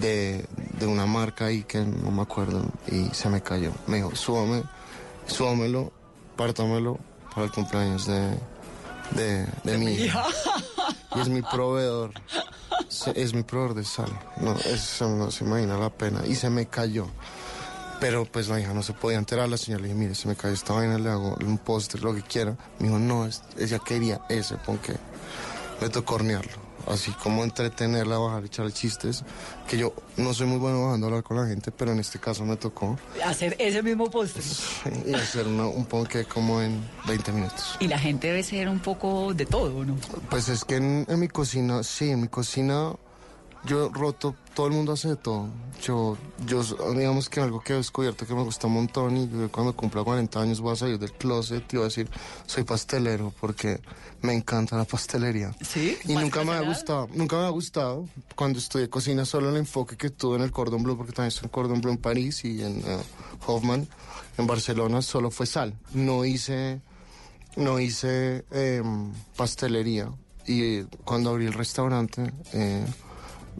[0.00, 0.44] de,
[0.80, 3.70] de una marca ahí que no me acuerdo y se me cayó.
[3.86, 4.64] Me dijo, súbame,
[5.28, 5.92] súbamelo,
[6.34, 6.98] pártamelo
[7.32, 8.36] para el cumpleaños de,
[9.12, 10.24] de, de mi hija.
[11.16, 12.12] Y es mi proveedor.
[13.14, 14.08] Es mi proveedor de sal.
[14.40, 16.22] No, eso no se imagina la pena.
[16.26, 17.06] Y se me cayó.
[18.00, 19.48] Pero pues la hija no se podía enterar.
[19.48, 22.14] La señora le dije, mire, se me cayó esta vaina, le hago un postre, lo
[22.14, 22.56] que quiera.
[22.78, 24.94] Me dijo, no, es- ella quería ese, porque
[25.80, 26.65] me tocó hornearlo.
[26.86, 29.24] Así como entretenerla, bajar, echarle chistes.
[29.68, 32.18] Que yo no soy muy bueno bajando a hablar con la gente, pero en este
[32.20, 32.96] caso me tocó.
[33.24, 34.42] Hacer ese mismo postre.
[35.04, 37.76] Y hacer una- un ponque como en 20 minutos.
[37.80, 39.96] Y la gente debe ser un poco de todo, ¿no?
[40.30, 42.92] Pues es que en, en mi cocina, sí, en mi cocina
[43.64, 45.48] yo roto, todo el mundo hace de todo.
[45.82, 46.16] Yo,
[46.46, 46.62] yo,
[46.94, 50.02] digamos que algo que he descubierto que me gusta un montón y que cuando cumpla
[50.02, 52.08] 40 años voy a salir del closet y voy a decir,
[52.46, 53.80] soy pastelero porque
[54.22, 55.54] me encanta la pastelería.
[55.62, 55.98] ¿Sí?
[56.04, 59.56] Y ¿Más nunca me ha gustado, nunca me ha gustado cuando estudié cocina solo el
[59.56, 62.44] enfoque que tuve en el Cordon Bleu, porque también estoy en Cordon Bleu en París
[62.44, 62.98] y en eh,
[63.46, 63.86] Hoffman,
[64.38, 65.74] en Barcelona, solo fue sal.
[65.92, 66.80] No hice,
[67.56, 70.10] no hice em, pastelería.
[70.46, 72.86] Y cuando abrí el restaurante, eh,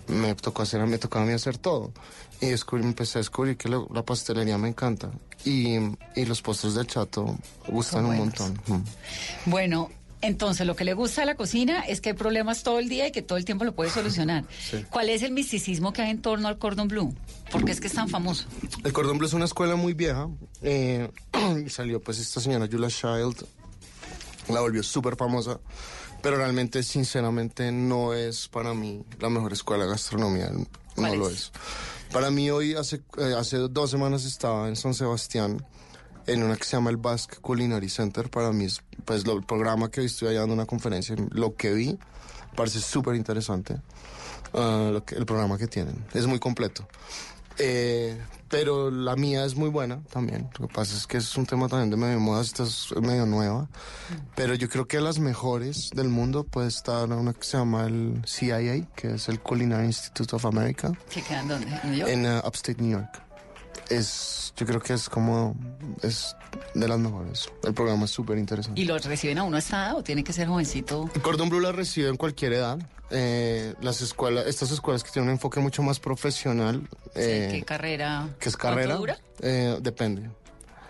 [0.08, 1.92] me tocó hacer, me tocaba a mí hacer todo.
[2.40, 5.10] Y descubrí, empecé a descubrir que lo- la pastelería me encanta.
[5.44, 5.76] Y,
[6.16, 7.36] y los postres del chato
[7.68, 8.60] gustan un montón.
[8.66, 9.50] Mm.
[9.50, 9.90] Bueno,
[10.22, 13.06] entonces lo que le gusta de la cocina es que hay problemas todo el día
[13.06, 14.44] y que todo el tiempo lo puede solucionar.
[14.70, 14.84] Sí.
[14.90, 17.14] ¿Cuál es el misticismo que hay en torno al cordon bleu?
[17.52, 18.44] ¿Por qué es que es tan famoso?
[18.82, 20.28] El Cordon Bleu es una escuela muy vieja.
[20.62, 21.10] eh,
[21.64, 23.46] y salió pues esta señora Julia Child.
[24.48, 25.58] La volvió súper famosa.
[26.22, 30.50] Pero realmente, sinceramente, no es para mí la mejor escuela de gastronomía.
[30.50, 30.64] No
[30.96, 31.52] ¿Cuál lo es?
[32.12, 35.64] Para mí hoy, hace, eh, hace dos semanas estaba en San Sebastián
[36.26, 38.28] en una que se llama el Basque Culinary Center.
[38.30, 41.14] Para mí es pues lo- el programa que hoy estoy allá dando una conferencia.
[41.30, 41.98] Lo que vi
[42.56, 43.80] parece súper interesante.
[44.54, 46.04] ah, lo que- el programa que tienen.
[46.14, 46.88] Es muy completo.
[47.58, 50.48] Eh, pero la mía es muy buena también.
[50.58, 53.26] Lo que pasa es que es un tema también de medio moda, esta es medio
[53.26, 53.68] nueva.
[54.34, 58.22] Pero yo creo que las mejores del mundo puede estar una que se llama el
[58.26, 61.66] CIA, que es el Culinary Institute of America, ¿Que quedan dónde?
[61.82, 62.10] ¿En New York?
[62.10, 63.22] en uh, Upstate New York.
[63.88, 65.54] Es, yo creo que es como,
[66.02, 66.34] es
[66.74, 67.48] de las mejores.
[67.64, 68.80] El programa es súper interesante.
[68.80, 71.08] ¿Y lo reciben a uno edad o tiene que ser jovencito?
[71.14, 72.78] El Cordon Bleu la recibe en cualquier edad.
[73.10, 76.88] Eh, las escuelas, estas escuelas que tienen un enfoque mucho más profesional.
[77.14, 78.28] eh, ¿Qué carrera?
[78.40, 78.96] ¿Qué es ¿Cuánto carrera?
[78.96, 79.18] dura?
[79.40, 80.28] Eh, depende.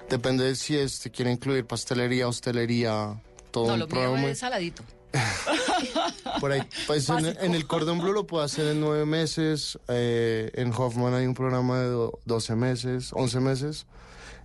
[0.09, 3.20] Depende de si es, te quiere incluir pastelería, hostelería,
[3.51, 4.16] todo No, un lo mío programa.
[4.18, 4.83] muy- es saladito.
[6.40, 9.79] Por ahí, pues en, en el Cordon Bleu lo puedo hacer en nueve meses.
[9.88, 13.87] eh, en Hoffman hay un programa de do- 12 meses, 11 meses.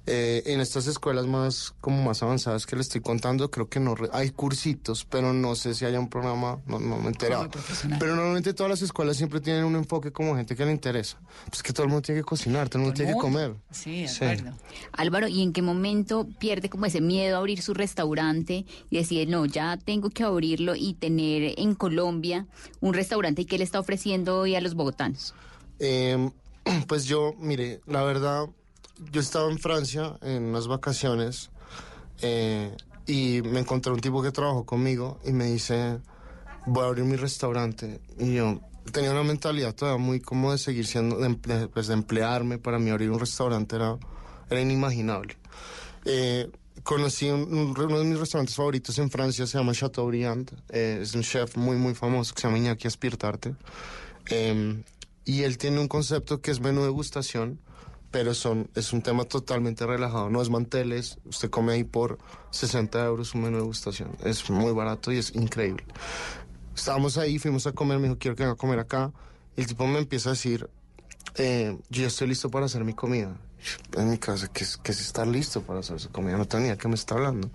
[0.07, 3.93] Eh, en estas escuelas más como más avanzadas que le estoy contando, creo que no
[4.11, 7.47] hay cursitos, pero no sé si haya un programa, no, no me he enterado.
[7.99, 11.19] Pero normalmente todas las escuelas siempre tienen un enfoque como gente que le interesa.
[11.49, 13.53] Pues que todo el mundo tiene que cocinar, todo el mundo tiene que comer.
[13.69, 14.25] Sí, de Sí.
[14.25, 14.57] acuerdo.
[14.93, 19.29] Álvaro, ¿y en qué momento pierde como ese miedo a abrir su restaurante y decir,
[19.29, 22.47] no, ya tengo que abrirlo y tener en Colombia
[22.79, 25.35] un restaurante que le está ofreciendo hoy a los bogotanos?
[25.77, 26.31] Eh,
[26.87, 28.47] pues yo, mire, la verdad,
[29.11, 31.49] yo estaba en Francia en unas vacaciones
[32.21, 32.75] eh,
[33.07, 35.99] y me encontré un tipo que trabajó conmigo y me dice,
[36.67, 37.99] voy a abrir mi restaurante.
[38.19, 38.61] Y yo
[38.91, 42.57] tenía una mentalidad todavía muy como de seguir siendo, de, pues de emplearme.
[42.57, 43.97] Para mí abrir un restaurante era,
[44.49, 45.35] era inimaginable.
[46.05, 46.49] Eh,
[46.83, 50.51] conocí un- un- uno de mis restaurantes favoritos en Francia, se llama Chateaubriand.
[50.69, 53.55] Eh, es un chef muy, muy famoso que se llama Iñaki Aspirtarte.
[54.29, 54.83] Eh,
[55.25, 57.59] y él tiene un concepto que es menú degustación,
[58.11, 60.29] pero son, es un tema totalmente relajado.
[60.29, 62.19] No es manteles, usted come ahí por
[62.51, 64.11] 60 euros un menú degustación.
[64.23, 65.85] Es muy barato y es increíble.
[66.75, 69.11] Estábamos ahí, fuimos a comer, me dijo, quiero que venga a comer acá.
[69.55, 70.69] Y el tipo me empieza a decir,
[71.35, 73.35] eh, yo ya estoy listo para hacer mi comida.
[73.95, 76.37] En mi casa, ¿qué es, qué es estar listo para hacer su comida?
[76.37, 77.49] No tenía que me está hablando.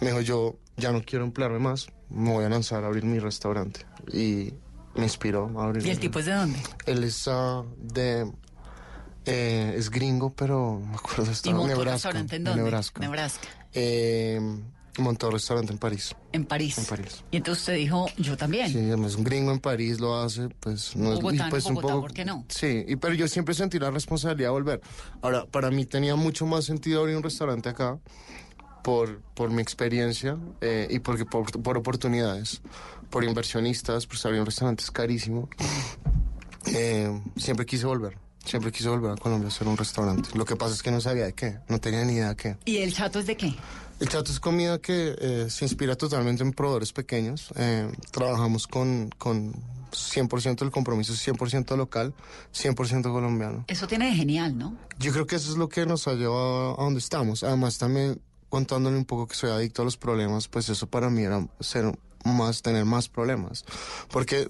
[0.00, 3.18] Me dijo, yo ya no quiero emplearme más, me voy a lanzar a abrir mi
[3.18, 3.86] restaurante.
[4.12, 4.52] Y
[4.94, 5.86] me inspiró a abrir.
[5.86, 6.58] ¿Y el tipo es de dónde?
[6.86, 8.30] Él es ah, de...
[9.26, 11.26] eh, es gringo, pero me acuerdo.
[11.26, 11.92] ¿Y Estaba en Nebraska.
[11.92, 12.62] restaurante en en dónde?
[12.62, 13.00] Nebraska.
[13.00, 13.48] Nebraska.
[13.74, 14.40] Eh,
[14.98, 16.14] montó restaurante en París.
[16.32, 16.78] En París.
[16.78, 17.24] En París.
[17.30, 18.70] Y entonces usted dijo, yo también.
[18.70, 22.00] Sí, además un gringo en París lo hace, pues no es Bogotá, pues, un poco.
[22.00, 22.44] ¿por qué no?
[22.48, 24.80] Sí, y, pero yo siempre sentí la responsabilidad de volver.
[25.22, 27.98] Ahora, para mí tenía mucho más sentido abrir un restaurante acá
[28.82, 32.62] por, por mi experiencia eh, y porque por, por oportunidades,
[33.10, 35.48] por inversionistas, pues abrir un restaurante es carísimo.
[36.74, 38.18] Eh, siempre quise volver.
[38.46, 40.30] Siempre quise volver a Colombia a hacer un restaurante.
[40.34, 42.56] Lo que pasa es que no sabía de qué, no tenía ni idea de qué.
[42.64, 43.54] ¿Y el chato es de qué?
[43.98, 47.48] El chato es comida que eh, se inspira totalmente en proveedores pequeños.
[47.56, 49.52] Eh, trabajamos con, con
[49.90, 52.14] 100% del compromiso, 100% local,
[52.54, 53.64] 100% colombiano.
[53.66, 54.76] Eso tiene de genial, ¿no?
[54.98, 57.42] Yo creo que eso es lo que nos ha llevado a donde estamos.
[57.42, 61.22] Además, también contándole un poco que soy adicto a los problemas, pues eso para mí
[61.22, 61.92] era ser
[62.32, 63.64] más, tener más problemas.
[64.10, 64.48] Porque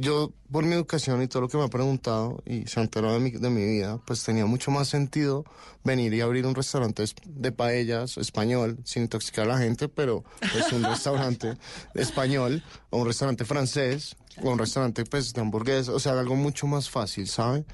[0.00, 3.14] yo, por mi educación y todo lo que me ha preguntado y se ha enterado
[3.14, 5.44] de mi, de mi vida, pues tenía mucho más sentido
[5.84, 10.24] venir y abrir un restaurante es- de paellas español, sin intoxicar a la gente, pero
[10.54, 11.56] es un restaurante
[11.94, 16.66] español o un restaurante francés o un restaurante pues de hamburguesas, o sea, algo mucho
[16.66, 17.64] más fácil, ¿sabe?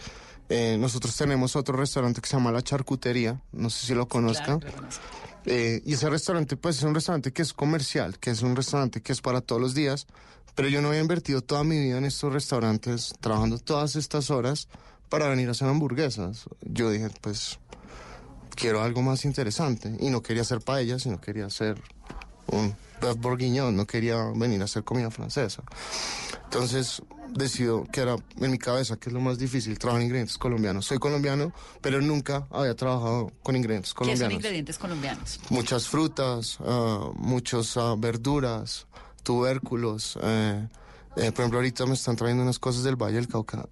[0.51, 4.61] Eh, nosotros tenemos otro restaurante que se llama La Charcutería, no sé si lo conozcan.
[4.61, 4.77] Claro.
[5.47, 9.03] Eh, y ese restaurante, pues es un restaurante que es comercial, que es un restaurante
[9.03, 10.07] que es para todos los días,
[10.55, 14.69] Pero yo no había invertido toda mi vida en estos restaurantes, trabajando todas estas horas
[15.09, 16.45] para venir a hacer hamburguesas.
[16.63, 17.59] Yo dije, pues
[18.55, 19.97] quiero algo más interesante.
[19.99, 21.83] Y no quería hacer paella, sino quería hacer
[22.49, 25.63] un bœuf bourguignon, no quería venir a hacer comida francesa.
[26.45, 30.39] Entonces decido que era en mi cabeza que es lo más difícil trabajar en ingredientes
[30.39, 30.87] colombianos.
[30.87, 34.35] Soy colombiano, pero nunca había trabajado con ingredientes ¿Qué son colombianos.
[34.35, 35.41] ingredientes colombianos?
[35.51, 38.87] Muchas frutas, ah, muchas ah, verduras,
[39.23, 40.19] tubérculos.
[40.23, 40.69] eh,
[41.17, 43.69] eh, por ejemplo, ahorita me están trayendo unas cosas del Valle del Cauca.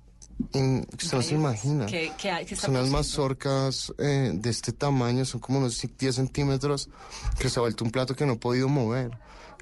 [0.50, 1.86] Que usted no se imagina.
[1.86, 2.44] ¿Qué, qué hay?
[2.46, 2.90] ¿Qué Son pasando?
[2.96, 6.88] mazorcas eh, de este tamaño, son como unos 10 centímetros,
[7.38, 9.10] que se ha vuelto un plato que no he podido mover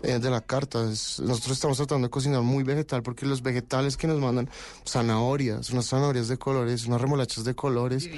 [0.03, 0.91] eh, de la carta.
[0.91, 4.49] Es- nosotros estamos tratando de cocinar muy vegetal porque los vegetales que nos mandan,
[4.87, 8.09] zanahorias, unas zanahorias de colores, unas remolachas de colores,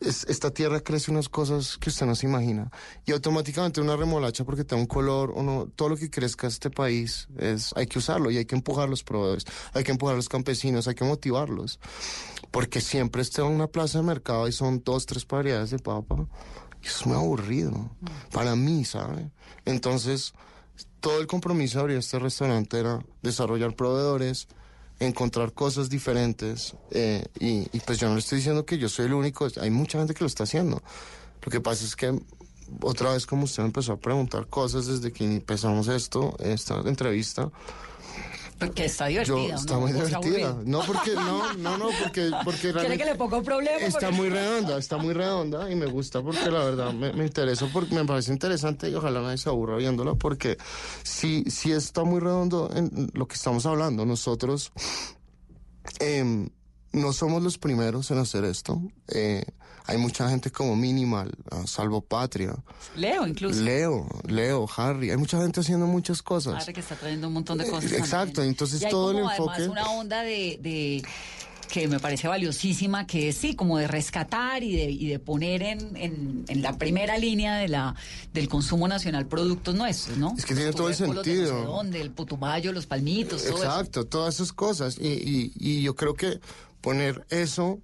[0.00, 2.70] es- esta tierra crece unas cosas que usted no se imagina.
[3.04, 6.46] Y automáticamente una remolacha porque te da un color o no, todo lo que crezca
[6.46, 9.92] este país es, hay que usarlo y hay que empujar a los proveedores, hay que
[9.92, 11.78] empujar a los campesinos, hay que motivarlos.
[12.50, 16.26] Porque siempre está en una plaza de mercado y son dos, tres variedades de papa.
[16.82, 17.90] Y es muy aburrido.
[18.32, 19.30] Para mí, ¿sabe?
[19.64, 20.32] Entonces,
[21.00, 24.48] todo el compromiso de abrir este restaurante era desarrollar proveedores,
[24.98, 26.74] encontrar cosas diferentes.
[26.90, 29.70] eh, y, y pues yo no le estoy diciendo que yo soy el único, hay
[29.70, 30.82] mucha gente que lo está haciendo.
[31.42, 32.18] Lo que pasa es que
[32.82, 37.50] otra vez como usted empezó a preguntar cosas desde que empezamos esto, esta entrevista,
[38.58, 39.54] Porque está yo divertida.
[39.56, 39.80] está ¿no?
[39.80, 40.56] muy ¿O está divertida.
[40.64, 43.76] No, porque no, no, no, porque porque ¿Quiere realmente que le ponga un problema?
[43.78, 47.26] está Porque- muy redonda, está muy redonda y me gusta porque la verdad me, me
[47.26, 50.56] interesa porque me parece interesante y ojalá nadie se aburra viéndola porque
[51.02, 54.06] sí sí está muy redondo en lo que estamos hablando.
[54.06, 54.72] Nosotros
[55.98, 56.48] em,
[56.92, 58.80] no somos los primeros en hacer esto.
[59.08, 59.44] Eh,
[59.86, 62.54] hay mucha gente como Minimal, ah, Salvo Patria,
[62.96, 63.60] Leo, incluso.
[63.62, 65.10] Leo, Leo, Harry.
[65.10, 66.62] Hay mucha gente haciendo muchas cosas.
[66.62, 67.92] Harry que está trayendo un montón de cosas.
[67.92, 68.50] Eh, exacto, también.
[68.50, 71.02] entonces Y hay todo el como enfoque- Además, una onda de, de-
[71.68, 75.62] que me parece valiosísima, que es sí, como de rescatar y de, y de poner
[75.64, 77.96] en, en, en la primera línea de la
[78.32, 80.34] del consumo nacional productos nuestros, ¿no?
[80.38, 81.64] Es que tiene todo el de no sé sentido.
[81.64, 83.64] dónde, el putumayo, los palmitos, todo eso.
[83.64, 84.96] Exacto, todas esas cosas.
[84.98, 86.38] Y, y- y yo creo que
[86.80, 87.80] poner eso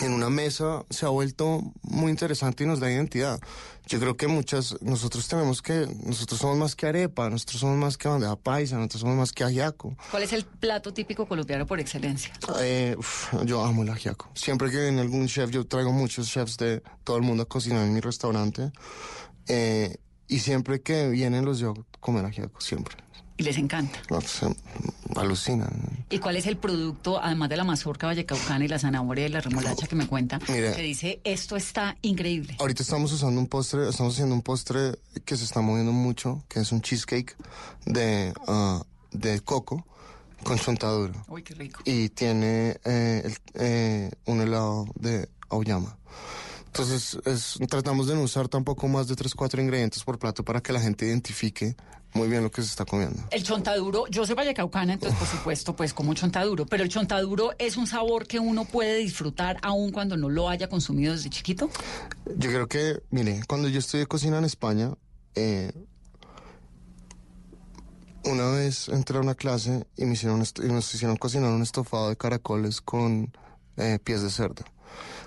[0.00, 3.40] en una mesa se ha vuelto muy interesante y nos da identidad.
[3.86, 7.96] Yo creo que muchas, nosotros tenemos que, nosotros somos más que arepa, nosotros somos más
[7.96, 9.96] que bandeja paisa, nosotros somos más que ajiaco.
[10.10, 12.32] ¿Cuál es el plato típico colombiano por excelencia?
[12.60, 14.28] Eh, uf, yo amo el ajiaco.
[14.34, 17.86] Siempre que viene algún chef, yo traigo muchos chefs de todo el mundo a cocinar
[17.86, 18.72] en mi restaurante.
[19.46, 19.96] Eh,
[20.28, 22.96] y siempre que vienen los yo comer ajiaco, siempre.
[23.38, 23.98] Y les encanta.
[24.10, 24.18] No,
[25.20, 25.70] alucinan.
[26.10, 29.40] ¿Y cuál es el producto, además de la mazorca vallecaucana y la zanahoria y la
[29.40, 30.72] remolacha que me cuenta, Mire.
[30.74, 32.56] que dice, esto está increíble?
[32.58, 36.60] Ahorita estamos usando un postre, estamos haciendo un postre que se está moviendo mucho, que
[36.60, 37.36] es un cheesecake
[37.84, 38.82] de, ah,
[39.12, 39.86] de coco
[40.42, 41.14] con chontadura.
[41.28, 41.80] Uy, qué rico.
[41.84, 45.96] Y tiene eh, el- eh, un helado de auyama.
[46.66, 50.60] Entonces, es- tratamos de no usar tampoco más de 3, 4 ingredientes por plato para
[50.60, 51.74] que la gente identifique
[52.14, 53.22] muy bien lo que se está comiendo.
[53.30, 57.76] El chontaduro, yo soy vallecaucana, entonces por supuesto, pues como chontaduro, pero el chontaduro es
[57.76, 61.70] un sabor que uno puede disfrutar aún cuando no lo haya consumido desde chiquito.
[62.36, 64.94] Yo creo que, mire, cuando yo estudié cocina en España,
[65.34, 65.72] eh,
[68.24, 72.08] una vez entré a una clase y, me hicieron y nos hicieron cocinar un estofado
[72.08, 73.32] de caracoles con
[73.76, 74.64] eh, pies de cerdo.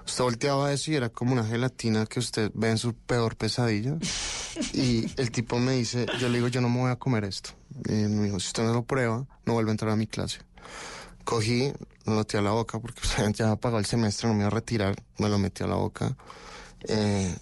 [0.05, 3.97] Usted volteaba eso y era como una gelatina que usted ve en su peor pesadilla.
[4.73, 7.51] Y el tipo me dice, yo le digo, yo no me voy a comer esto.
[7.87, 10.07] Y él me dijo, si usted no lo prueba, no vuelve a entrar a mi
[10.07, 10.39] clase.
[11.23, 11.71] Cogí,
[12.05, 13.01] lo metí a la boca porque
[13.35, 16.15] ya pagó el semestre, no me iba a retirar, me lo metí a la boca.
[16.87, 17.35] Eh,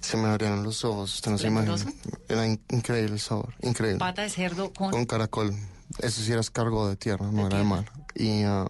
[0.00, 1.76] se me abrieron los ojos, usted no se imagina.
[2.28, 3.98] Era in- increíble el sabor, increíble.
[3.98, 4.90] Pata de cerdo con...
[4.90, 5.54] Con caracol.
[5.98, 7.90] Eso sí era escargot de tierra, no era de mar.
[8.14, 8.66] Y ah,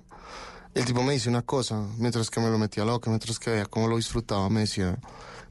[0.75, 3.39] el tipo me dice una cosa, mientras que me lo metía a la boca, mientras
[3.39, 4.99] que veía cómo lo disfrutaba, me decía,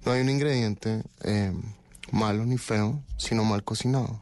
[0.06, 1.54] no hay un ingrediente eh,
[2.12, 4.22] malo ni feo, sino mal cocinado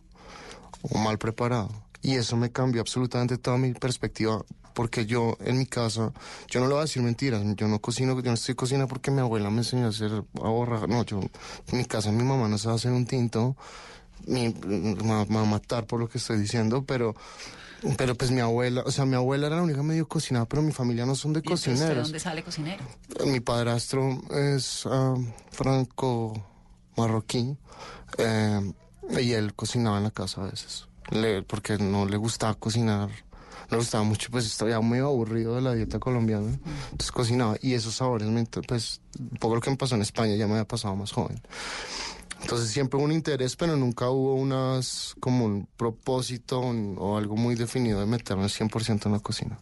[0.84, 1.70] o mal preparado.
[2.04, 4.44] Y eso me cambió absolutamente toda mi perspectiva,
[4.76, 6.14] porque yo en mi casa,
[6.48, 9.10] yo no le voy a decir mentiras, yo no cocino, yo no estoy cocinando porque
[9.10, 12.48] mi abuela me enseñó a hacer a borrar, no, yo en mi casa mi mamá
[12.48, 13.56] no sabe hacer un tinto,
[14.28, 17.16] me va a matar por lo que estoy diciendo, pero
[17.98, 20.72] pero pues mi abuela, o sea, mi abuela era la única medio cocinada, pero mi
[20.72, 22.04] familia no son de ¿Y entonces ¿De cocineros.
[22.04, 22.84] dónde sale cocinero?
[23.26, 25.16] Mi padrastro es ah,
[25.52, 26.34] franco
[26.98, 27.58] marroquí
[28.18, 28.74] eh,
[29.20, 33.72] y él cocinaba en la casa a veces, le- porque no le gustaba cocinar, no
[33.72, 36.60] le gustaba mucho, pues estaba ya muy aburrido de la dieta colombiana,
[36.92, 38.28] entonces cocinaba y esos sabores,
[38.68, 41.42] pues un poco lo que me pasó en España ya me había pasado más joven.
[42.42, 47.36] Entonces siempre hubo un interés, pero nunca hubo unas como un propósito un- o algo
[47.38, 49.60] muy definido de meternos 100% en la cocina.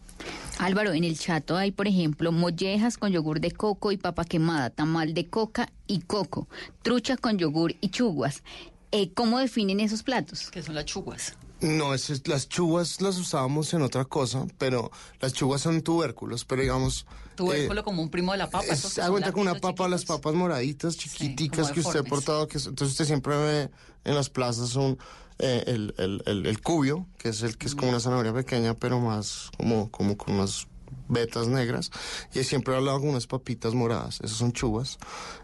[0.57, 4.69] Álvaro, en el chato hay, por ejemplo, mollejas con yogur de coco y papa quemada,
[4.69, 6.47] tamal de coca y coco,
[6.81, 8.43] truchas con yogur y chuguas.
[8.91, 10.49] Eh, ¿Cómo definen esos platos?
[10.49, 11.35] Que son las chuguas.
[11.61, 16.61] No, es- las chuvas las usábamos en otra cosa, pero las chuvas son tubérculos, pero
[16.63, 17.05] digamos...
[17.45, 18.65] Tubérculo eh, como un primo de la papa.
[18.69, 22.57] Es, son cuenta con una papa, las papas moraditas, chiquiticas que usted ha portado, que
[22.57, 23.69] es- entonces usted siempre ve
[24.03, 24.97] en las plazas un,
[25.39, 28.73] eh, el, el, el, el cubio, que es el que es como una zanahoria pequeña,
[28.73, 30.67] pero más como, como con unas
[31.07, 31.91] vetas negras,
[32.33, 34.97] y siempre al lado con unas papitas moradas, esas son chuvas.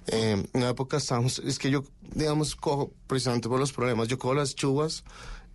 [0.07, 1.83] Eh, en una época estábamos, es que yo,
[2.13, 5.03] digamos, cojo, precisamente por los problemas, yo cojo las chuvas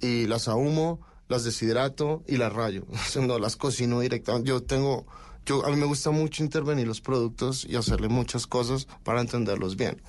[0.00, 2.84] y las ahumo, las deshidrato y las rayo,
[3.20, 4.48] no las cocino directamente.
[4.48, 5.06] Yo tengo,
[5.46, 9.76] yo, a mí me gusta mucho intervenir los productos y hacerle muchas cosas para entenderlos
[9.76, 10.00] bien.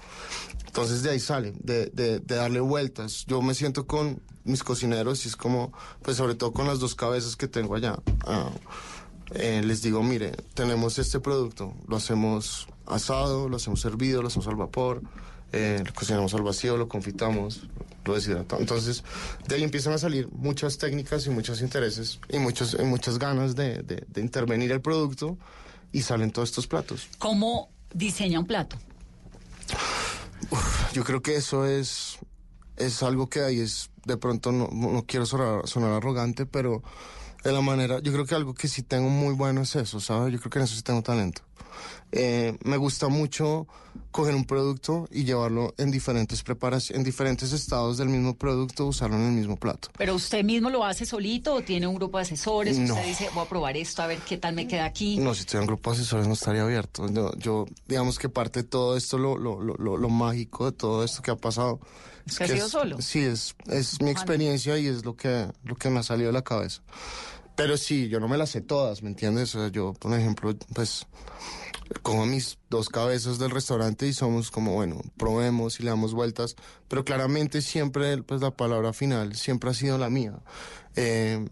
[0.66, 3.26] Entonces de ahí sale, de, de, de darle vueltas.
[3.28, 6.96] Yo me siento con mis cocineros y es como, pues sobre todo con las dos
[6.96, 7.98] cabezas que tengo allá.
[8.26, 8.52] ah,
[9.34, 14.48] eh, les digo, mire, tenemos este producto, lo hacemos asado, lo hacemos hervido, lo hacemos
[14.48, 15.02] al vapor,
[15.54, 17.62] eh, lo cocinamos al vacío, lo confitamos,
[18.06, 18.62] lo deshidratamos.
[18.62, 19.04] Entonces,
[19.47, 23.56] de ahí empiezan a salir muchas técnicas y muchos intereses y, muchos, y muchas ganas
[23.56, 25.38] de, de- de intervenir el producto
[25.91, 27.10] y salen todos estos platos.
[27.20, 28.78] ¿Cómo diseña un plato?
[30.93, 32.18] Yo creo que eso es,
[32.78, 36.84] es algo que ahí es, de pronto no, no quiero sonar, sonar arrogante, pero
[37.43, 40.34] de la manera, yo creo que algo que sí tengo muy bueno es eso, ¿sabes?
[40.34, 41.41] Yo creo que en eso sí tengo talento.
[42.12, 43.68] Eh, me gusta mucho
[44.12, 49.16] coger un producto y llevarlo en diferentes preparaciones, en diferentes estados del mismo producto, usarlo
[49.16, 49.89] en el mismo plato.
[49.97, 52.78] ¿Pero usted mismo lo hace solito o tiene un grupo de asesores?
[52.78, 52.93] No.
[52.93, 55.18] Usted dice, voy a probar esto, a ver qué tal me queda aquí.
[55.18, 57.07] No, si estuviera en grupo de asesores no estaría abierto.
[57.09, 61.03] Yo, yo, digamos que parte de todo esto, lo, lo, lo, lo, mágico de todo
[61.03, 61.80] esto que ha pasado.
[62.26, 63.01] Es que ha sido solo.
[63.01, 66.34] Sí, es, es mi experiencia y es lo que, lo que me ha salido de
[66.34, 66.82] la cabeza.
[67.55, 69.53] Pero sí, yo no me las sé todas, ¿me entiendes?
[69.55, 71.05] O sea, yo, por ejemplo, pues
[72.02, 76.56] cojo mis dos cabezas del restaurante y somos como, bueno, probemos y le damos vueltas,
[76.88, 80.34] pero claramente siempre, pues la palabra final siempre ha sido la mía.
[80.96, 81.46] Eh,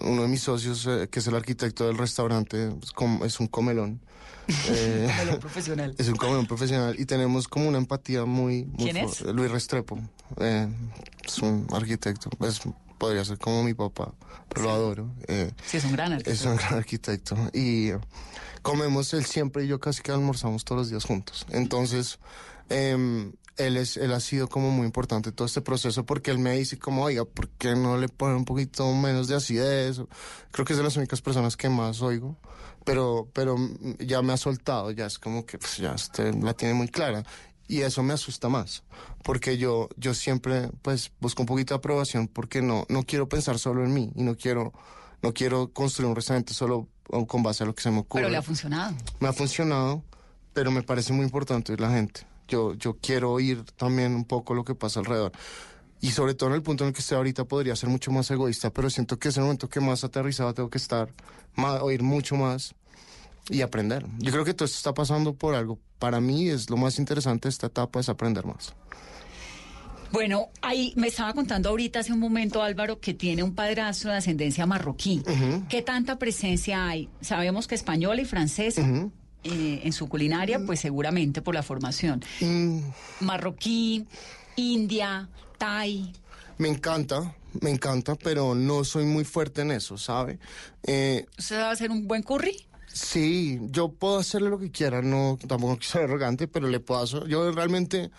[0.00, 3.46] uno de mis socios, eh, que es el arquitecto del restaurante, es, como- es un
[3.48, 4.00] comelón.
[4.68, 5.94] Eh, Comelón profesional.
[5.98, 8.64] Es un comelón profesional y tenemos como una empatía muy...
[8.66, 9.20] muy ¿Quién es?
[9.22, 9.98] Luis Restrepo.
[10.38, 12.30] Es un arquitecto.
[12.46, 12.60] Es,
[12.96, 14.14] podría ser como mi papá,
[14.48, 15.10] pero lo adoro.
[15.26, 16.32] Eh, Sí, es un gran arquitecto.
[16.40, 17.36] es un gran arquitecto.
[17.52, 17.90] Y
[18.66, 21.46] comemos él siempre y yo casi que almorzamos todos los días juntos.
[21.50, 22.18] Entonces,
[22.68, 26.50] em, él, es, él ha sido como muy importante todo este proceso porque él me
[26.50, 30.00] dice como, oiga, ¿por qué no le ponen un poquito menos de acidez?
[30.50, 32.36] Creo que es de las únicas personas que más oigo.
[32.84, 33.56] Pero, pero
[34.00, 37.22] ya me ha soltado, ya es como que pues, ya usted la tiene muy clara.
[37.68, 38.82] Y eso me asusta más,
[39.22, 43.60] porque yo, yo siempre pues busco un poquito de aprobación porque no, no quiero pensar
[43.60, 44.72] solo en mí y no quiero,
[45.22, 46.88] no quiero construir un restaurante solo
[47.26, 48.22] con base a lo que se me ocurre.
[48.22, 48.96] Pero le ha funcionado.
[49.20, 50.02] Me ha funcionado,
[50.52, 52.26] pero me parece muy importante oír la gente.
[52.48, 55.32] Yo, yo quiero oír también un poco lo que pasa alrededor.
[56.00, 58.30] Y sobre todo en el punto en el que estoy ahorita podría ser mucho más
[58.30, 61.12] egoísta, pero siento que es el momento que más aterrizado tengo que estar,
[61.54, 62.74] más, oír mucho más
[63.48, 64.06] y aprender.
[64.18, 65.78] Yo creo que todo esto está pasando por algo.
[65.98, 68.74] Para mí es lo más interesante de esta etapa es aprender más.
[70.12, 74.18] Bueno, ahí me estaba contando ahorita hace un momento Álvaro que tiene un padrastro de
[74.18, 75.22] ascendencia marroquí.
[75.68, 77.08] ¿Qué tanta presencia hay?
[77.20, 78.82] Sabemos que española y francesa.
[79.44, 82.24] eh, en su culinaria, pues seguramente por la formación.
[82.40, 82.80] Mm,
[83.20, 84.04] Marroquí,
[84.56, 85.28] India,
[85.58, 86.12] Thai.
[86.58, 90.38] me encanta, me encanta, pero no soy muy fuerte en eso, ¿sabe?
[90.82, 92.66] Eh, ¿Usted va a hacer un buen curry?
[92.92, 97.02] Sí, yo puedo hacerle lo que quiera, no, tampoco quiero ser arrogante, pero le puedo
[97.02, 97.28] hacer.
[97.28, 98.10] Yo realmente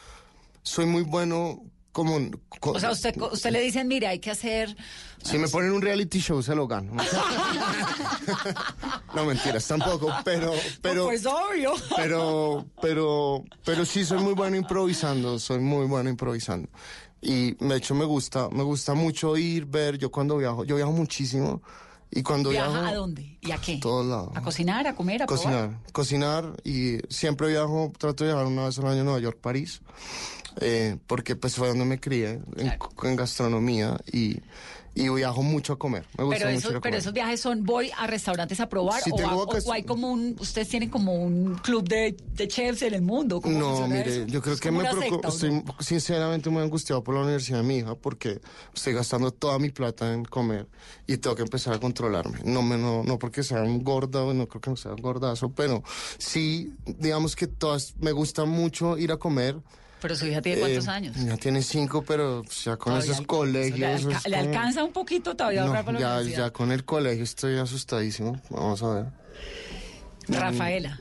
[0.64, 1.62] soy muy bueno
[1.98, 2.20] como...
[2.60, 4.78] co- O sea, usted, usted le dicen, mire, hay que hacer...
[5.24, 6.94] Si me ponen un reality show, se lo gano.
[9.16, 10.54] no, mentiras, tampoco, pero...
[10.80, 11.74] pero pues obvio.
[11.96, 16.70] Pero, pero, pero sí soy muy bueno improvisando, soy muy bueno improvisando.
[17.20, 20.92] Y de hecho me gusta, me gusta mucho ir, ver, yo cuando viajo, yo viajo
[20.92, 21.64] muchísimo.
[22.12, 22.86] Y cuando ¿Viaja viajo...
[22.86, 23.38] a dónde?
[23.42, 23.76] ¿Y a qué?
[23.76, 24.32] A todos lados.
[24.36, 25.44] ¿A cocinar, a comer, a probar?
[25.44, 29.40] Cocinar, cocinar y siempre viajo, trato de viajar una vez al año a Nueva York,
[29.42, 29.82] París,
[30.62, 34.40] eh, porque pues fue donde me crié, en, en gastronomía y,
[35.00, 36.06] y viajo mucho a comer.
[36.18, 37.00] Me gusta Pero, mucho ir a pero comer.
[37.00, 39.84] esos viajes son, voy a restaurantes a probar o, tengo a- o- ocas- o hay
[39.84, 43.40] como un, ustedes tienen como un club de, de chefs en el mundo.
[43.40, 44.26] ¿Cómo No, mire, eso?
[44.28, 45.28] yo creo ¿Es que me secta, ¿o no?
[45.30, 48.42] estoy sinceramente muy angustiado por la universidad de mi hija porque
[48.74, 50.68] estoy gastando toda mi plata en comer
[51.06, 52.40] y tengo que empezar a controlarme.
[52.44, 55.50] No, me, no, no porque sea un gordo, no creo que no sea un gordazo,
[55.52, 55.84] pero
[56.18, 59.58] sí, digamos que todas, me gusta mucho ir a comer,
[60.02, 61.16] Pero su hija tiene cuántos Eh, años.
[61.26, 63.80] Ya tiene cinco, pero ya con Todavía esos le- colegios.
[63.80, 66.86] Le, alca- es le como- alcanza un poquito todavía No, para ya, ya con el
[66.86, 68.40] colegio estoy asustadísimo.
[68.50, 69.06] Vamos a ver.
[70.28, 71.00] Rafaela.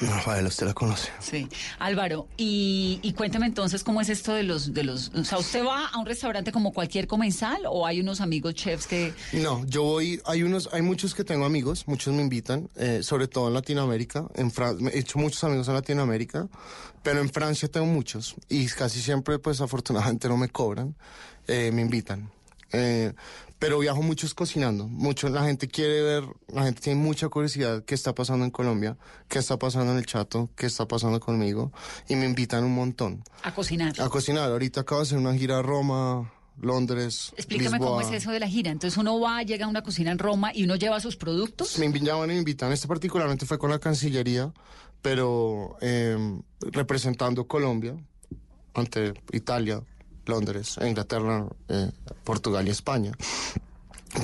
[0.00, 1.10] Rafael, usted la conoce.
[1.20, 1.48] Sí.
[1.78, 5.64] Álvaro, y, y cuéntame entonces cómo es esto de los, de los, o sea, ¿usted
[5.64, 9.82] va a un restaurante como cualquier comensal o hay unos amigos chefs que, No, yo
[9.82, 13.54] voy, hay unos, hay muchos que tengo amigos, muchos me invitan, eh, sobre todo en
[13.54, 16.48] Latinoamérica, en Francia, he hecho muchos amigos en Latinoamérica,
[17.02, 20.94] pero en Francia tengo muchos y casi siempre, pues afortunadamente no me cobran,
[21.46, 22.30] eh, me invitan.
[22.72, 23.12] Eh,
[23.62, 27.94] pero viajo muchos cocinando, mucho, la gente quiere ver, la gente tiene mucha curiosidad qué
[27.94, 28.98] está pasando en Colombia,
[29.28, 31.70] qué está pasando en el Chato, qué está pasando conmigo
[32.08, 33.92] y me invitan un montón a cocinar?
[34.00, 34.50] a cocinar.
[34.50, 38.16] Ahorita acabo de hacer una gira a Roma, Londres, Explícame cómo Lisboa.
[38.16, 38.72] es eso de la gira.
[38.72, 41.78] Entonces uno va, llega a una cocina en Roma y uno lleva sus productos.
[41.78, 42.72] Me llaman y me invitan.
[42.72, 44.52] Este particularmente fue con la Cancillería,
[45.02, 46.18] pero eh,
[46.72, 47.94] representando Colombia
[48.74, 49.82] ante Italia,
[50.26, 51.90] Londres, Inglaterra, eh,
[52.24, 53.12] Portugal y España.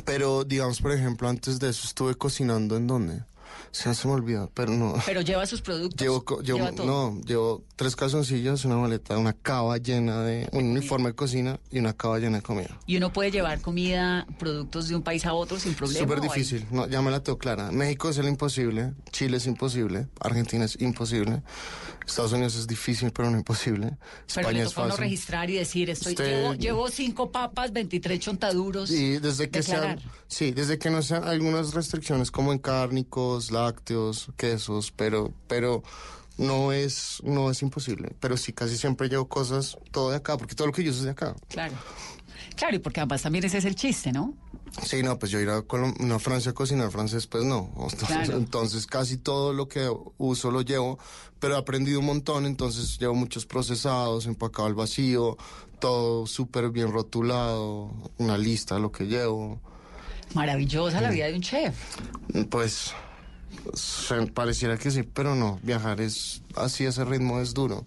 [0.05, 3.23] Pero, digamos, por ejemplo, antes de eso estuve cocinando en dónde.
[3.71, 4.95] Se, se me olvida, pero no.
[5.07, 6.01] Pero lleva sus productos.
[6.01, 6.87] Llevo, lleva todo.
[6.87, 11.79] no, llevo tres calzoncillos, una maleta, una cava llena de, un uniforme de cocina y
[11.79, 12.79] una cava llena de comida.
[12.87, 16.01] Y uno puede llevar comida, productos de un país a otro sin problema.
[16.01, 17.71] Súper ¿o hay- difícil, no, ya me la tengo clara.
[17.71, 21.43] México es el imposible, Chile es imposible, Argentina es imposible,
[22.09, 25.05] Estados Unidos es difícil pero no imposible, Pero España le es toca a uno fácil.
[25.05, 28.91] registrar y decir, estoy, Usted- llevo, llevo cinco papas, 23 chontaduros.
[28.91, 34.29] Y desde que sean, sí, desde que no sean algunas restricciones como en cárnicos, lácteos,
[34.37, 35.83] quesos, pero, pero
[36.37, 38.15] no es, no es imposible.
[38.21, 41.01] Pero sí, casi siempre llevo cosas todo de acá, porque todo lo que yo uso
[41.01, 41.35] es de acá.
[41.49, 41.75] Claro.
[42.57, 44.35] Claro, y porque además también ese es el chiste, ¿no?
[44.85, 47.71] Sí, no, pues yo ir a, Colom- no, a Francia a cocinar francés, pues no.
[47.77, 48.37] Entonces, Claro.
[48.37, 50.99] entonces casi todo lo que uso lo llevo,
[51.41, 55.37] pero he aprendido un montón, entonces llevo muchos procesados, empacado al vacío,
[55.79, 59.61] todo súper bien rotulado, una lista de lo que llevo.
[60.35, 61.75] Maravillosa la vida de un chef.
[62.51, 62.95] Pues se-
[64.35, 67.87] pareciera que sí, pero no, viajar es así, ese ritmo es duro,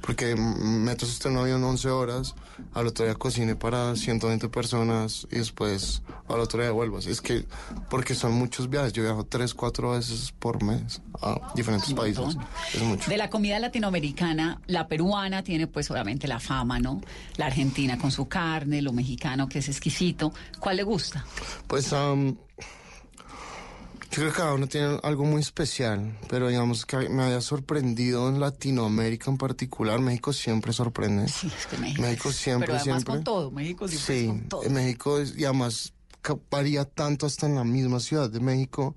[0.00, 2.34] porque metes usted en un avión 11 horas,
[2.74, 7.06] al otro día cocine para 120 personas y después al otro día vuelvas.
[7.06, 7.46] Es que,
[7.88, 12.36] porque son muchos viajes, yo viajo 3, 4 veces por mes a diferentes países,
[12.74, 13.08] es mucho.
[13.10, 17.00] De la comida latinoamericana, la peruana tiene pues obviamente la fama, ¿no?
[17.36, 20.32] La argentina con su carne, lo mexicano que es exquisito.
[20.58, 21.24] ¿Cuál le gusta?
[21.66, 21.92] Pues
[24.10, 28.28] yo creo que cada uno tiene algo muy especial, pero digamos que me había sorprendido
[28.28, 30.00] en Latinoamérica en particular.
[30.00, 31.28] México siempre sorprende.
[31.28, 32.02] Sí, es que México.
[32.02, 33.14] México siempre, Pero además siempre.
[33.16, 34.70] con todo, México siempre es Sí, con todo.
[34.70, 35.92] México es- y además
[36.50, 38.94] varía tanto hasta en la misma ciudad de México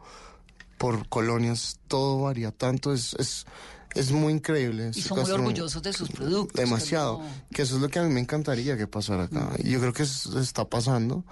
[0.78, 3.46] por colonias, todo varía tanto, es, es,
[3.94, 4.92] es muy increíble.
[4.96, 6.60] Y es son muy orgullosos de sus productos.
[6.60, 7.22] Demasiado.
[7.54, 9.52] que eso es lo que a mí me encantaría que pasara acá.
[9.60, 9.68] Mm.
[9.68, 11.24] Y yo creo que es- está pasando.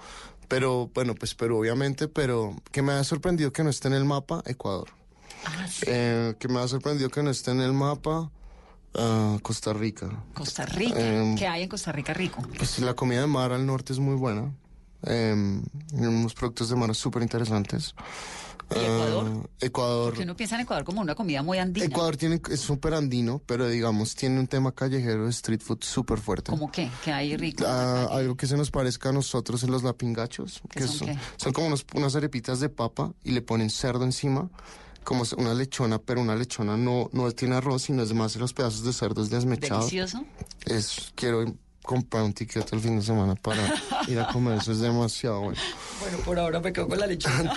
[0.50, 4.04] Pero, bueno, pues, pero obviamente, pero que me ha sorprendido que no esté en el
[4.04, 4.88] mapa Ecuador.
[5.44, 5.84] Ah, sí.
[5.86, 8.32] Eh, que me ha sorprendido que no esté en el mapa
[8.94, 10.10] ah, Costa Rica.
[10.34, 10.98] Costa Rica.
[10.98, 12.42] Em, ¿Qué hay en Costa Rica rico?
[12.56, 14.52] Pues la comida de mar al norte es muy buena.
[15.06, 17.94] Eh, unos productos de mar súper interesantes.
[18.74, 19.26] ¿Y Ecuador?
[19.44, 20.04] Ah, Ecuador.
[20.10, 21.86] Porque uno piensa en Ecuador como una comida muy andina.
[21.86, 26.18] Ecuador tiene, es súper andino, pero digamos, tiene un tema callejero de street food súper
[26.20, 26.50] fuerte.
[26.50, 26.88] ¿Cómo qué?
[27.04, 27.64] ¿Qué hay rico?
[27.66, 31.08] Ah, algo que se nos parezca a nosotros en los lapingachos, ¿Qué que son son,
[31.08, 31.18] qué?
[31.36, 34.48] son como unos- unas arepitas de papa y le ponen cerdo encima,
[35.02, 38.84] como una lechona, pero una lechona no, no tiene arroz, sino es más los pedazos
[38.84, 39.90] de cerdos desmechados.
[39.90, 40.24] Delicioso.
[40.66, 41.44] Es, quiero
[41.82, 43.62] comprar un ticket el fin de semana para
[44.08, 45.60] ir a comer, eso es demasiado bueno.
[46.00, 47.52] Bueno, por ahora me quedo con la lechona.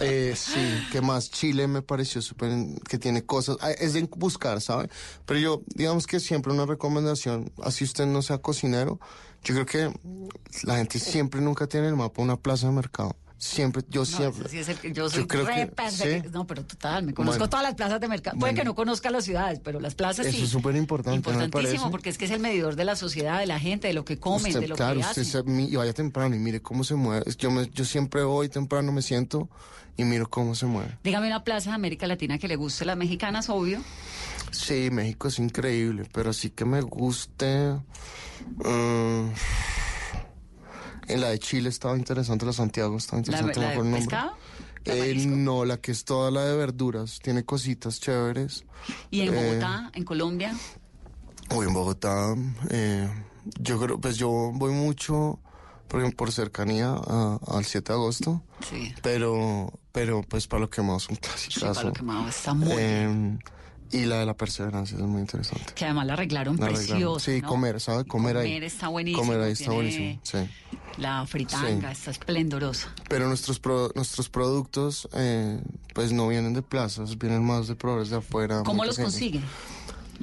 [0.00, 0.60] Eh, sí,
[0.90, 2.50] que más Chile me pareció súper,
[2.88, 4.88] que tiene cosas, ah, es de buscar, ¿sabe?
[5.24, 8.98] Pero yo, digamos que siempre una recomendación, así usted no sea cocinero,
[9.44, 10.00] yo creo que
[10.64, 13.14] la gente siempre nunca tiene en el mapa una plaza de mercado.
[13.36, 14.40] Siempre, yo No, siempre.
[14.46, 15.90] ese sí es el que yo soy creo re que-.
[15.90, 16.28] ¿sí?
[16.32, 17.50] No, pero total, me conozco Bueno.
[17.50, 18.38] todas las plazas de mercado.
[18.38, 20.44] Puede que no conozca las ciudades, pero las plazas Eso sí.
[20.44, 23.58] es súper importante, Importantísimo, porque es que es el medidor de la sociedad, de la
[23.58, 25.44] gente, de lo que comen, Usted, de lo claro, que usted hacen.
[25.44, 27.24] se- mi- y vaya temprano y mire cómo se mueve.
[27.36, 29.50] Yo, me- yo siempre voy temprano, me siento
[29.96, 30.96] y miro cómo se mueve.
[31.04, 33.80] Dígame una plaza de América Latina que le guste, las mexicanas, obvio.
[34.52, 37.74] Sí, México es increíble, pero así que me guste.
[38.56, 39.28] mm,
[41.08, 43.60] en la de Chile estaba interesante, la de Santiago estaba La, interesante.
[43.60, 44.32] la me de pescado.
[44.84, 48.64] ¿La Eh, no, la que es toda la de verduras, tiene cositas chéveres.
[49.10, 50.54] Y en eh, Bogotá, en Colombia.
[51.50, 52.34] Hoy en Bogotá,
[52.70, 53.08] eh,
[53.60, 55.38] yo creo, pues yo voy mucho,
[55.88, 58.94] por ejemplo, por cercanía a- al 7 de agosto, Sí.
[59.02, 61.72] pero, pero pues para lo que más un Sí, clásico.
[61.74, 63.40] para lo quemado está muy bien.
[63.92, 65.72] Y la de la perseverancia es muy interesante.
[65.74, 66.88] Que además la arreglaron La arreglaron.
[67.14, 67.24] preciosa.
[67.32, 67.48] Sí, ¿no?
[67.48, 68.04] comer, ¿sabe?
[68.04, 68.48] Comer, ahí.
[68.48, 69.22] Comer está buenísimo.
[69.22, 70.38] Comer ahí está buenísimo, sí.
[70.98, 72.88] La fritanga está esplendorosa.
[73.08, 75.60] Pero nuestros pro- nuestros productos, eh,
[75.92, 78.62] pues no vienen de plazas, vienen más de proveedores de afuera.
[78.64, 79.12] ¿Cómo los pequeños.
[79.12, 79.40] consigue?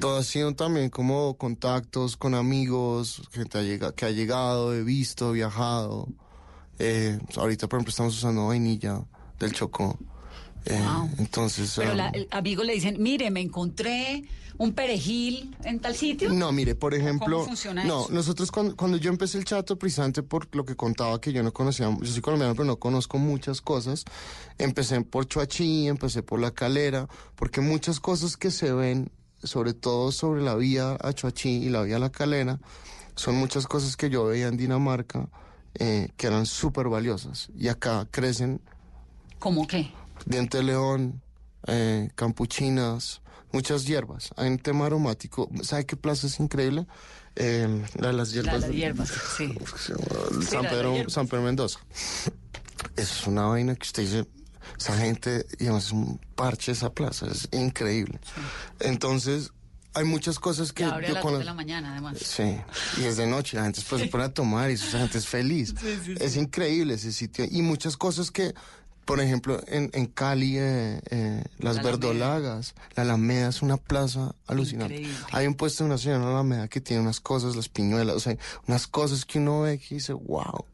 [0.00, 5.32] Todo ha sido también como contactos con amigos, gente ha que ha llegado, he visto,
[5.32, 6.08] viajado.
[6.78, 9.02] Eh, ahorita, por ejemplo, estamos usando vainilla
[9.38, 9.98] del Chocó.
[10.66, 11.10] Eh, Wow.
[11.18, 11.72] Entonces...
[11.76, 14.24] Pero um, la, el amigo le dicen, mire, me encontré
[14.58, 16.30] un perejil en tal sitio.
[16.30, 18.12] No, mire, por ejemplo, ¿Cómo funciona no, eso?
[18.12, 21.52] nosotros cuando, cuando yo empecé el chato, precisamente por lo que contaba que yo no
[21.52, 24.04] conocía, yo soy colombiano, pero no conozco muchas cosas,
[24.58, 29.10] empecé por Chuachi, empecé por La Calera, porque muchas cosas que se ven,
[29.42, 32.60] sobre todo sobre la vía a Chuachi y la vía a La Calera,
[33.16, 35.28] son muchas cosas que yo veía en Dinamarca
[35.74, 37.48] eh, que eran súper valiosas.
[37.56, 38.60] Y acá crecen
[39.38, 39.90] ¿Cómo qué?
[40.26, 41.22] Diente de león,
[41.66, 44.30] eh, campuchinas, muchas hierbas.
[44.36, 45.48] Hay un tema aromático.
[45.62, 46.86] ¿Sabe qué plaza es increíble?
[47.36, 48.60] Eh, la de las La, hierbas.
[48.60, 49.54] las hierbas, sí.
[50.48, 51.12] San, la de Pedro, hierbas.
[51.12, 51.80] San Pedro Mendoza.
[52.96, 54.26] Eso es una vaina que usted dice,
[54.78, 58.18] esa gente, digamos, es un parche esa plaza, es increíble.
[58.80, 59.52] Entonces,
[59.94, 62.18] hay muchas cosas que abre a yo las con de la mañana, además.
[62.18, 62.56] Sí,
[62.98, 65.26] y es de noche, la gente después se pone a tomar y esa gente es
[65.26, 65.74] feliz.
[66.20, 67.46] Es increíble ese sitio.
[67.50, 68.54] Y muchas cosas que,
[69.12, 71.90] por ejemplo, en, en Cali, eh, eh, las La Alameda.
[72.08, 74.94] verdolagas, la Alameda es una plaza alucinante.
[74.96, 75.24] Increíble.
[75.32, 78.16] Hay un puesto de una señora en la Alameda que tiene unas cosas, las piñuelas,
[78.16, 78.36] o sea,
[78.66, 80.64] unas cosas que uno ve que dice, wow.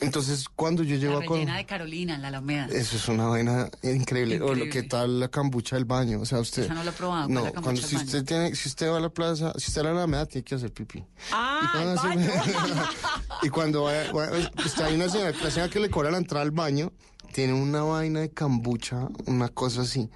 [0.00, 1.28] Entonces, cuando yo llego La a...
[1.28, 2.66] rellena de Carolina, en la Alameda.
[2.66, 4.36] eso es una vaina increíble.
[4.36, 4.70] O lo Increíble.
[4.70, 6.20] que tal la cambucha del baño.
[6.20, 6.66] O sea, usted.
[6.66, 8.06] Esa no la he probado, ¿cuál No, la cuando si baño?
[8.06, 10.44] usted tiene, si usted va a la plaza, si usted va a la Alameda, tiene
[10.44, 11.04] que hacer pipí.
[11.32, 12.40] Ah, y cuando, hace-
[13.42, 16.42] y cuando vaya, vaya- está hay una señora, la señora que le cobra la entrada
[16.44, 16.92] al baño,
[17.32, 20.08] tiene una vaina de cambucha, una cosa así.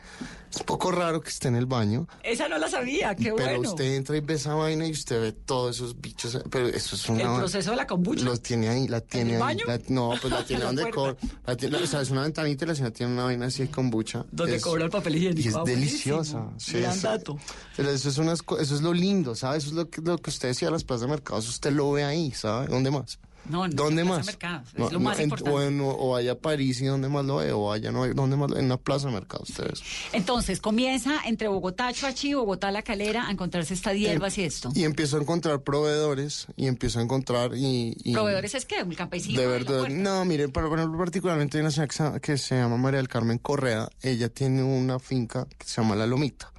[0.51, 2.07] Es un poco raro que esté en el baño.
[2.23, 3.71] Esa no la sabía, qué pero bueno.
[3.71, 6.39] usted entra y ve esa vaina y usted ve todos esos bichos.
[6.51, 8.23] Pero eso es una El proceso de la kombucha.
[8.23, 9.41] Los tiene ahí, la tiene el ahí.
[9.41, 9.65] baño?
[9.67, 11.17] la- no, pues la tiene donde cobra.
[11.47, 14.27] o sea, es una ventanita y la señora tiene una vaina así de kombucha.
[14.31, 15.41] Donde Es- cobra el papel higiénico.
[15.41, 16.51] Y es Ah, deliciosa.
[16.59, 17.39] Sí, Gran es- dato.
[17.75, 19.63] pero eso es, unas eso es lo lindo, ¿sabes?
[19.65, 21.49] Eso es lo que, lo que usted decía de las plazas de mercados.
[21.49, 22.67] Usted lo ve ahí, ¿sabe?
[22.67, 23.19] ¿Dónde más?
[23.49, 24.29] No, en ¿Dónde más?
[24.29, 24.39] es
[24.77, 25.51] No, lo más en- importante.
[25.51, 27.51] O, en- o vaya a París y ¿dónde más lo ve?
[27.53, 28.51] O vaya, no, ¿dónde más?
[28.51, 29.83] lo- En una plaza de mercado, ustedes.
[30.13, 34.71] Entonces, comienza entre Bogotá, Chuachi, Bogotá, La Calera, a encontrarse estas hierbas y esto.
[34.75, 37.97] Y empiezo a encontrar proveedores y empiezo a encontrar y...
[38.05, 38.83] y- ¿Proveedores es qué?
[38.83, 39.41] ¿Un campesino?
[39.41, 42.77] De verdad, no, mire, para- ejemplo, particularmente hay una señora que se, que se llama
[42.77, 43.89] María del Carmen Correa.
[44.03, 46.53] Ella tiene una finca que se llama La Lomita.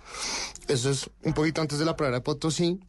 [0.68, 2.80] Eso es un poquito antes de la pradera de Potosí.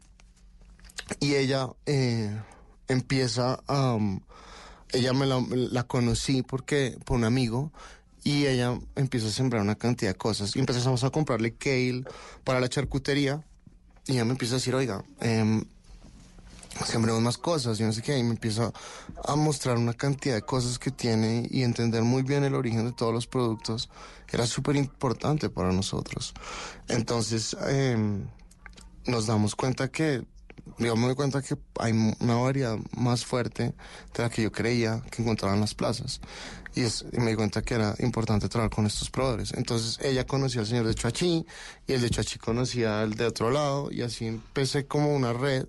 [1.20, 2.36] Y ella eh,
[2.88, 3.94] empieza a...
[3.94, 4.20] um,
[4.92, 7.72] ella me la, la conocí porque por un amigo
[8.24, 10.56] y ella empieza a sembrar una cantidad de cosas.
[10.56, 12.04] Y empezamos a comprarle kale
[12.42, 13.44] para la charcutería.
[14.06, 15.64] Y ella me empieza a decir, oiga, em,
[16.86, 18.72] sembremos más cosas, yo no sé qué, y me empieza
[19.24, 22.92] a mostrar una cantidad de cosas que tiene y entender muy bien el origen de
[22.92, 23.90] todos los productos.
[24.30, 26.34] Era súper importante para nosotros.
[26.88, 28.26] Entonces, em,
[29.06, 30.24] nos damos cuenta que,
[30.78, 33.74] digamos, me doy cuenta que hay una variedad más fuerte
[34.16, 36.20] de la que yo creía que encontraba en las plazas.
[36.76, 39.52] Y, es, y me di cuenta que era importante trabajar con estos proveedores.
[39.54, 41.46] Entonces ella conocía al señor de Chuachi
[41.86, 45.66] y el de Chuachi conocía al de otro lado y así empecé como una red,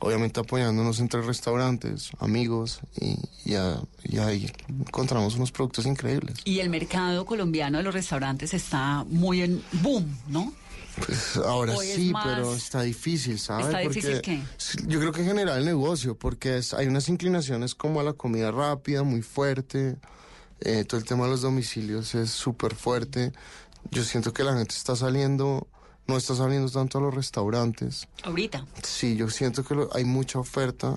[0.00, 6.36] obviamente apoyándonos entre restaurantes, amigos y, y, a- y ahí encontramos unos productos increíbles.
[6.44, 10.52] Y el mercado colombiano de los restaurantes está muy en boom, ¿no?
[11.04, 13.66] Pues ahora Hoy sí, pero está difícil, ¿sabes?
[13.66, 14.42] ¿Está difícil qué?
[14.86, 18.12] Yo creo que en general el negocio, porque es- hay unas inclinaciones como a la
[18.14, 19.96] comida rápida, muy fuerte.
[20.60, 23.32] eh, todo el tema de los domicilios es súper fuerte.
[23.90, 25.66] Yo siento que la gente está saliendo,
[26.06, 28.08] no está saliendo tanto a los restaurantes.
[28.22, 28.64] Ahorita.
[28.82, 30.96] Sí, yo siento que lo- hay mucha oferta,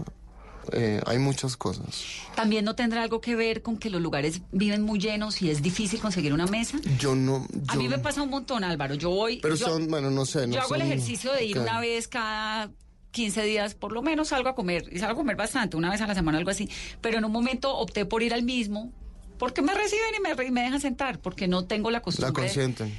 [0.74, 2.04] eh, hay muchas cosas.
[2.36, 5.62] También no tendrá algo que ver con que los lugares viven muy llenos y es
[5.62, 6.80] difícil conseguir una mesa.
[7.00, 7.46] Yo no...
[7.68, 8.96] A mí me pasa un montón, Álvaro.
[8.96, 9.40] Yo voy.
[9.42, 10.48] Pero yo- son, bueno, no sé.
[10.48, 12.72] No yo hago el ejercicio de ir una vez cada
[13.12, 14.86] 15 días, por lo menos salgo a comer.
[14.92, 16.70] Y salgo a comer bastante, una vez a la semana, algo así.
[17.02, 18.92] Pero en un momento opté por ir al mismo.
[19.38, 22.30] Porque me reciben y me, y me dejan sentar, porque no tengo la La costumbre.
[22.44, 22.94] de- consienten.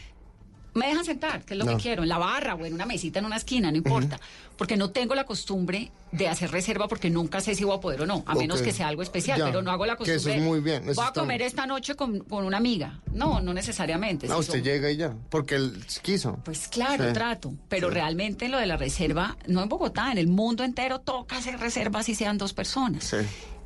[0.74, 1.76] Me dejan sentar, que es lo No.
[1.76, 4.20] que quiero, en la barra o en una mesita en una esquina, no importa.
[4.56, 8.02] Porque no tengo la costumbre de hacer reserva porque nunca sé si voy a poder
[8.02, 10.12] o no, a menos que sea algo especial, Ya, pero no hago la que eso
[10.14, 10.38] costumbre.
[10.40, 11.48] es muy bien, eso Voy a comer bien.
[11.48, 13.00] esta noche con, con una amiga.
[13.12, 14.26] No, no necesariamente.
[14.28, 16.38] No, Si usted llega y ya, porque él quiso.
[16.44, 17.12] Pues claro, Sí.
[17.14, 17.54] trato.
[17.68, 21.58] Pero realmente lo de la reserva, no en Bogotá, en el mundo entero toca hacer
[21.58, 23.04] reservas si sean dos personas.
[23.04, 23.16] Sí.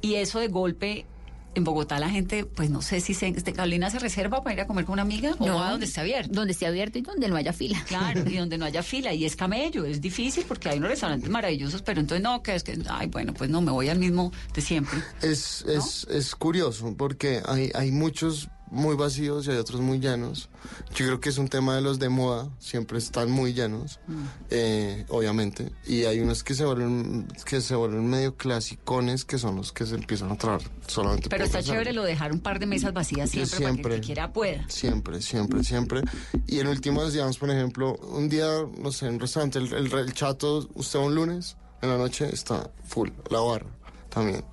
[0.00, 1.07] Y eso de golpe
[1.55, 4.61] en Bogotá la gente, pues no sé si se, este, Carolina se reserva para ir
[4.61, 5.57] a comer con una amiga o No.
[5.57, 6.32] va donde esté abierto.
[6.32, 7.82] Donde esté abierto y donde no haya fila.
[7.86, 11.28] Claro, y donde no haya fila, y es camello, es difícil porque hay unos restaurantes
[11.30, 14.32] maravillosos, pero entonces no, que es que, ay, bueno, pues no, me voy al mismo
[14.55, 14.98] de siempre.
[15.22, 20.49] Es, es, es curioso porque hay, hay muchos muy vacíos y hay otros muy llenos.
[20.95, 24.01] Yo creo que es un tema de los de moda, siempre están muy llenos,
[24.51, 25.72] eh, obviamente.
[25.87, 29.87] Y hay unos que se vuelven que se vuelven medio clasicones, que son los que
[29.87, 32.93] se empiezan a traer solamente Pero está chévere lo de dejar un par de mesas
[32.93, 34.68] vacías Yo siempre, para que el que quiera pueda.
[34.68, 36.03] Siempre, siempre, siempre.
[36.47, 38.47] Y en últimas, digamos, por ejemplo, un día,
[38.79, 42.29] no sé, en un restaurante, el, el- el chato, usted un lunes, en la noche
[42.33, 43.66] está full, la barra
[44.09, 44.45] también.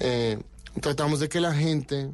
[0.00, 0.38] Eh,
[0.80, 2.10] tratamos de que la gente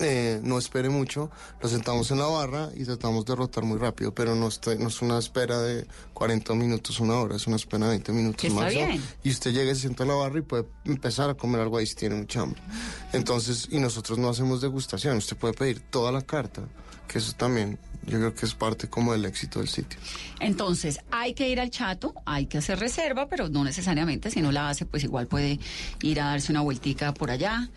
[0.00, 1.30] eh, no espere mucho,
[1.62, 4.88] nos sentamos en la barra y tratamos de rotar muy rápido, pero no, está- no
[4.88, 9.02] es una espera de 40 minutos, una hora, es una espera de 20 minutos bien.
[9.24, 11.86] Y usted llega, se sienta en la barra y puede empezar a comer algo ahí
[11.86, 12.60] si tiene mucha hambre.
[13.12, 16.62] Entonces, y nosotros no hacemos degustación, usted puede pedir toda la carta,
[17.08, 19.98] que eso también yo creo que es parte como del éxito del sitio.
[20.40, 24.52] Entonces, hay que ir al chato, hay que hacer reserva, pero no necesariamente, si no
[24.52, 25.58] la hace, pues igual puede
[26.02, 27.68] ir a darse una vueltica por allá.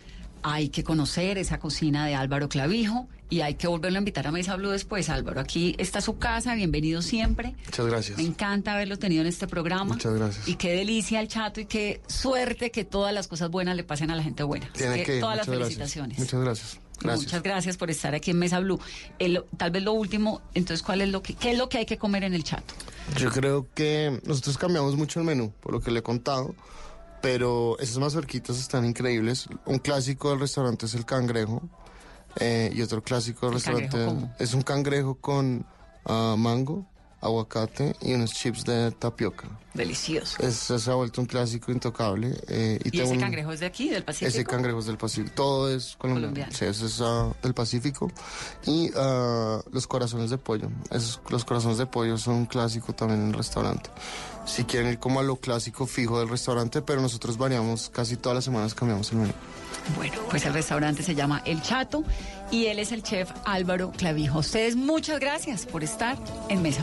[0.42, 4.32] Hay que conocer esa cocina de Álvaro Clavijo y hay que volverlo a invitar a
[4.32, 5.08] Mesa Blue después.
[5.08, 7.54] Álvaro, aquí está su casa, bienvenido siempre.
[7.66, 8.18] Muchas gracias.
[8.18, 9.94] Me encanta haberlo tenido en este programa.
[9.94, 10.48] Muchas gracias.
[10.48, 14.10] Y qué delicia el chato y qué suerte que todas las cosas buenas le pasen
[14.10, 14.68] a la gente buena.
[14.72, 15.64] Tiene Que que todas las gracias.
[15.68, 16.18] felicitaciones.
[16.18, 16.78] Muchas gracias.
[17.00, 17.24] Gracias.
[17.24, 18.78] Muchas gracias por estar aquí en Mesa Blue.
[19.18, 21.86] El- tal vez lo último, entonces, ¿cuál es lo que, qué es lo que hay
[21.86, 22.74] que comer en el chato?
[23.18, 26.54] Yo creo que nosotros cambiamos mucho el menú, por lo que le he contado,
[27.22, 29.48] pero esas mazorquitas están increíbles.
[29.64, 31.62] Un clásico del restaurante es el cangrejo,
[32.36, 35.64] eh, y otro clásico del ¿El cangrejo restaurante es un cangrejo con
[36.04, 36.86] ah, mango,
[37.22, 39.48] aguacate y unos chips de tapioca.
[39.74, 40.36] Delicioso.
[40.42, 42.36] Es, se ha vuelto un clásico intocable.
[42.48, 44.28] eh, y ¿Y tengo ese un- cangrejo es de aquí, del Pacífico?
[44.28, 45.34] Ese cangrejo es del Pacífico.
[45.34, 46.34] Todo es colombiano.
[46.34, 46.52] Colombiano.
[46.52, 48.10] Sí, ese es ah, del Pacífico.
[48.66, 50.68] Y ah, los corazones de pollo.
[50.90, 53.88] Esos, los corazones de pollo son un clásico también en el restaurante.
[54.44, 58.34] Si quieren ir como a lo clásico fijo del restaurante, pero nosotros variamos, casi todas
[58.36, 59.32] las semanas cambiamos el menú.
[59.96, 62.04] Bueno, pues el restaurante se llama El Chato
[62.50, 64.40] y él es el chef Álvaro Clavijo.
[64.40, 66.16] Ustedes muchas gracias por estar
[66.48, 66.82] en Mesa.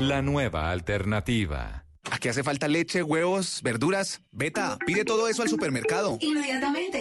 [0.00, 1.84] La nueva alternativa.
[2.10, 4.22] Aquí hace falta leche, huevos, verduras.
[4.30, 6.18] Beta, pide todo eso al supermercado.
[6.20, 7.00] Inmediatamente.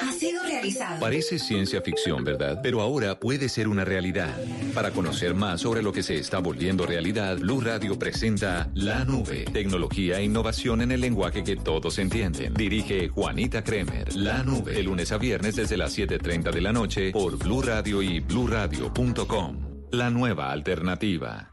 [0.00, 0.98] Ha sido realizado.
[0.98, 2.60] Parece ciencia ficción, ¿verdad?
[2.62, 4.34] Pero ahora puede ser una realidad.
[4.74, 9.44] Para conocer más sobre lo que se está volviendo realidad, Blue Radio presenta La Nube,
[9.52, 12.54] tecnología e innovación en el lenguaje que todos entienden.
[12.54, 14.16] Dirige Juanita Kremer.
[14.16, 18.00] La Nube, de lunes a viernes desde las 7:30 de la noche por Blue Radio
[18.02, 19.69] y bluradio.com.
[19.92, 21.50] La nueva alternativa.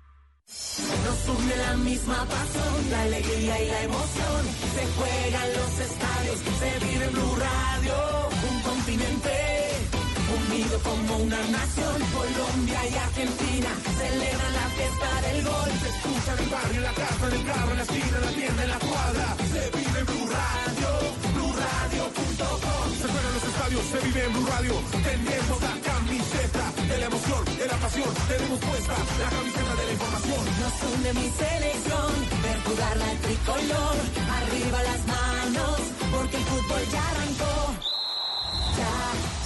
[10.83, 11.95] Como una nación.
[12.13, 15.69] Colombia y Argentina celebran la fiesta del gol.
[15.81, 18.25] Se escucha en el barrio, en la casa, en el carro, en la esquina, en
[18.25, 19.27] la tienda, en la cuadra.
[19.53, 20.89] Se vive en Blue Radio,
[21.33, 22.85] BlueRadio.com.
[23.01, 24.73] Se juega en los estadios, se vive en Blue Radio.
[25.07, 28.11] Tenemos la camiseta de la emoción, de la pasión.
[28.27, 30.43] Tenemos puesta la camiseta de la información.
[30.61, 32.09] Nos une mi selección,
[32.43, 33.95] ver jugar la tricolor.
[34.37, 35.77] Arriba las manos,
[36.11, 37.86] porque el fútbol ya arrancó.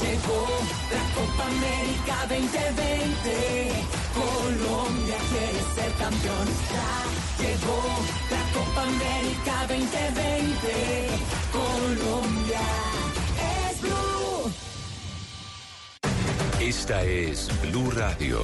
[0.02, 0.47] Llegó
[0.91, 3.28] la Copa América 2020.
[4.14, 6.47] Colombia quiere ser campeón.
[6.74, 6.91] Ya
[7.43, 7.80] llegó
[8.32, 10.70] la Copa América 2020.
[11.52, 12.68] Colombia
[13.70, 14.52] es blue.
[16.60, 18.43] Esta es Blue Radio.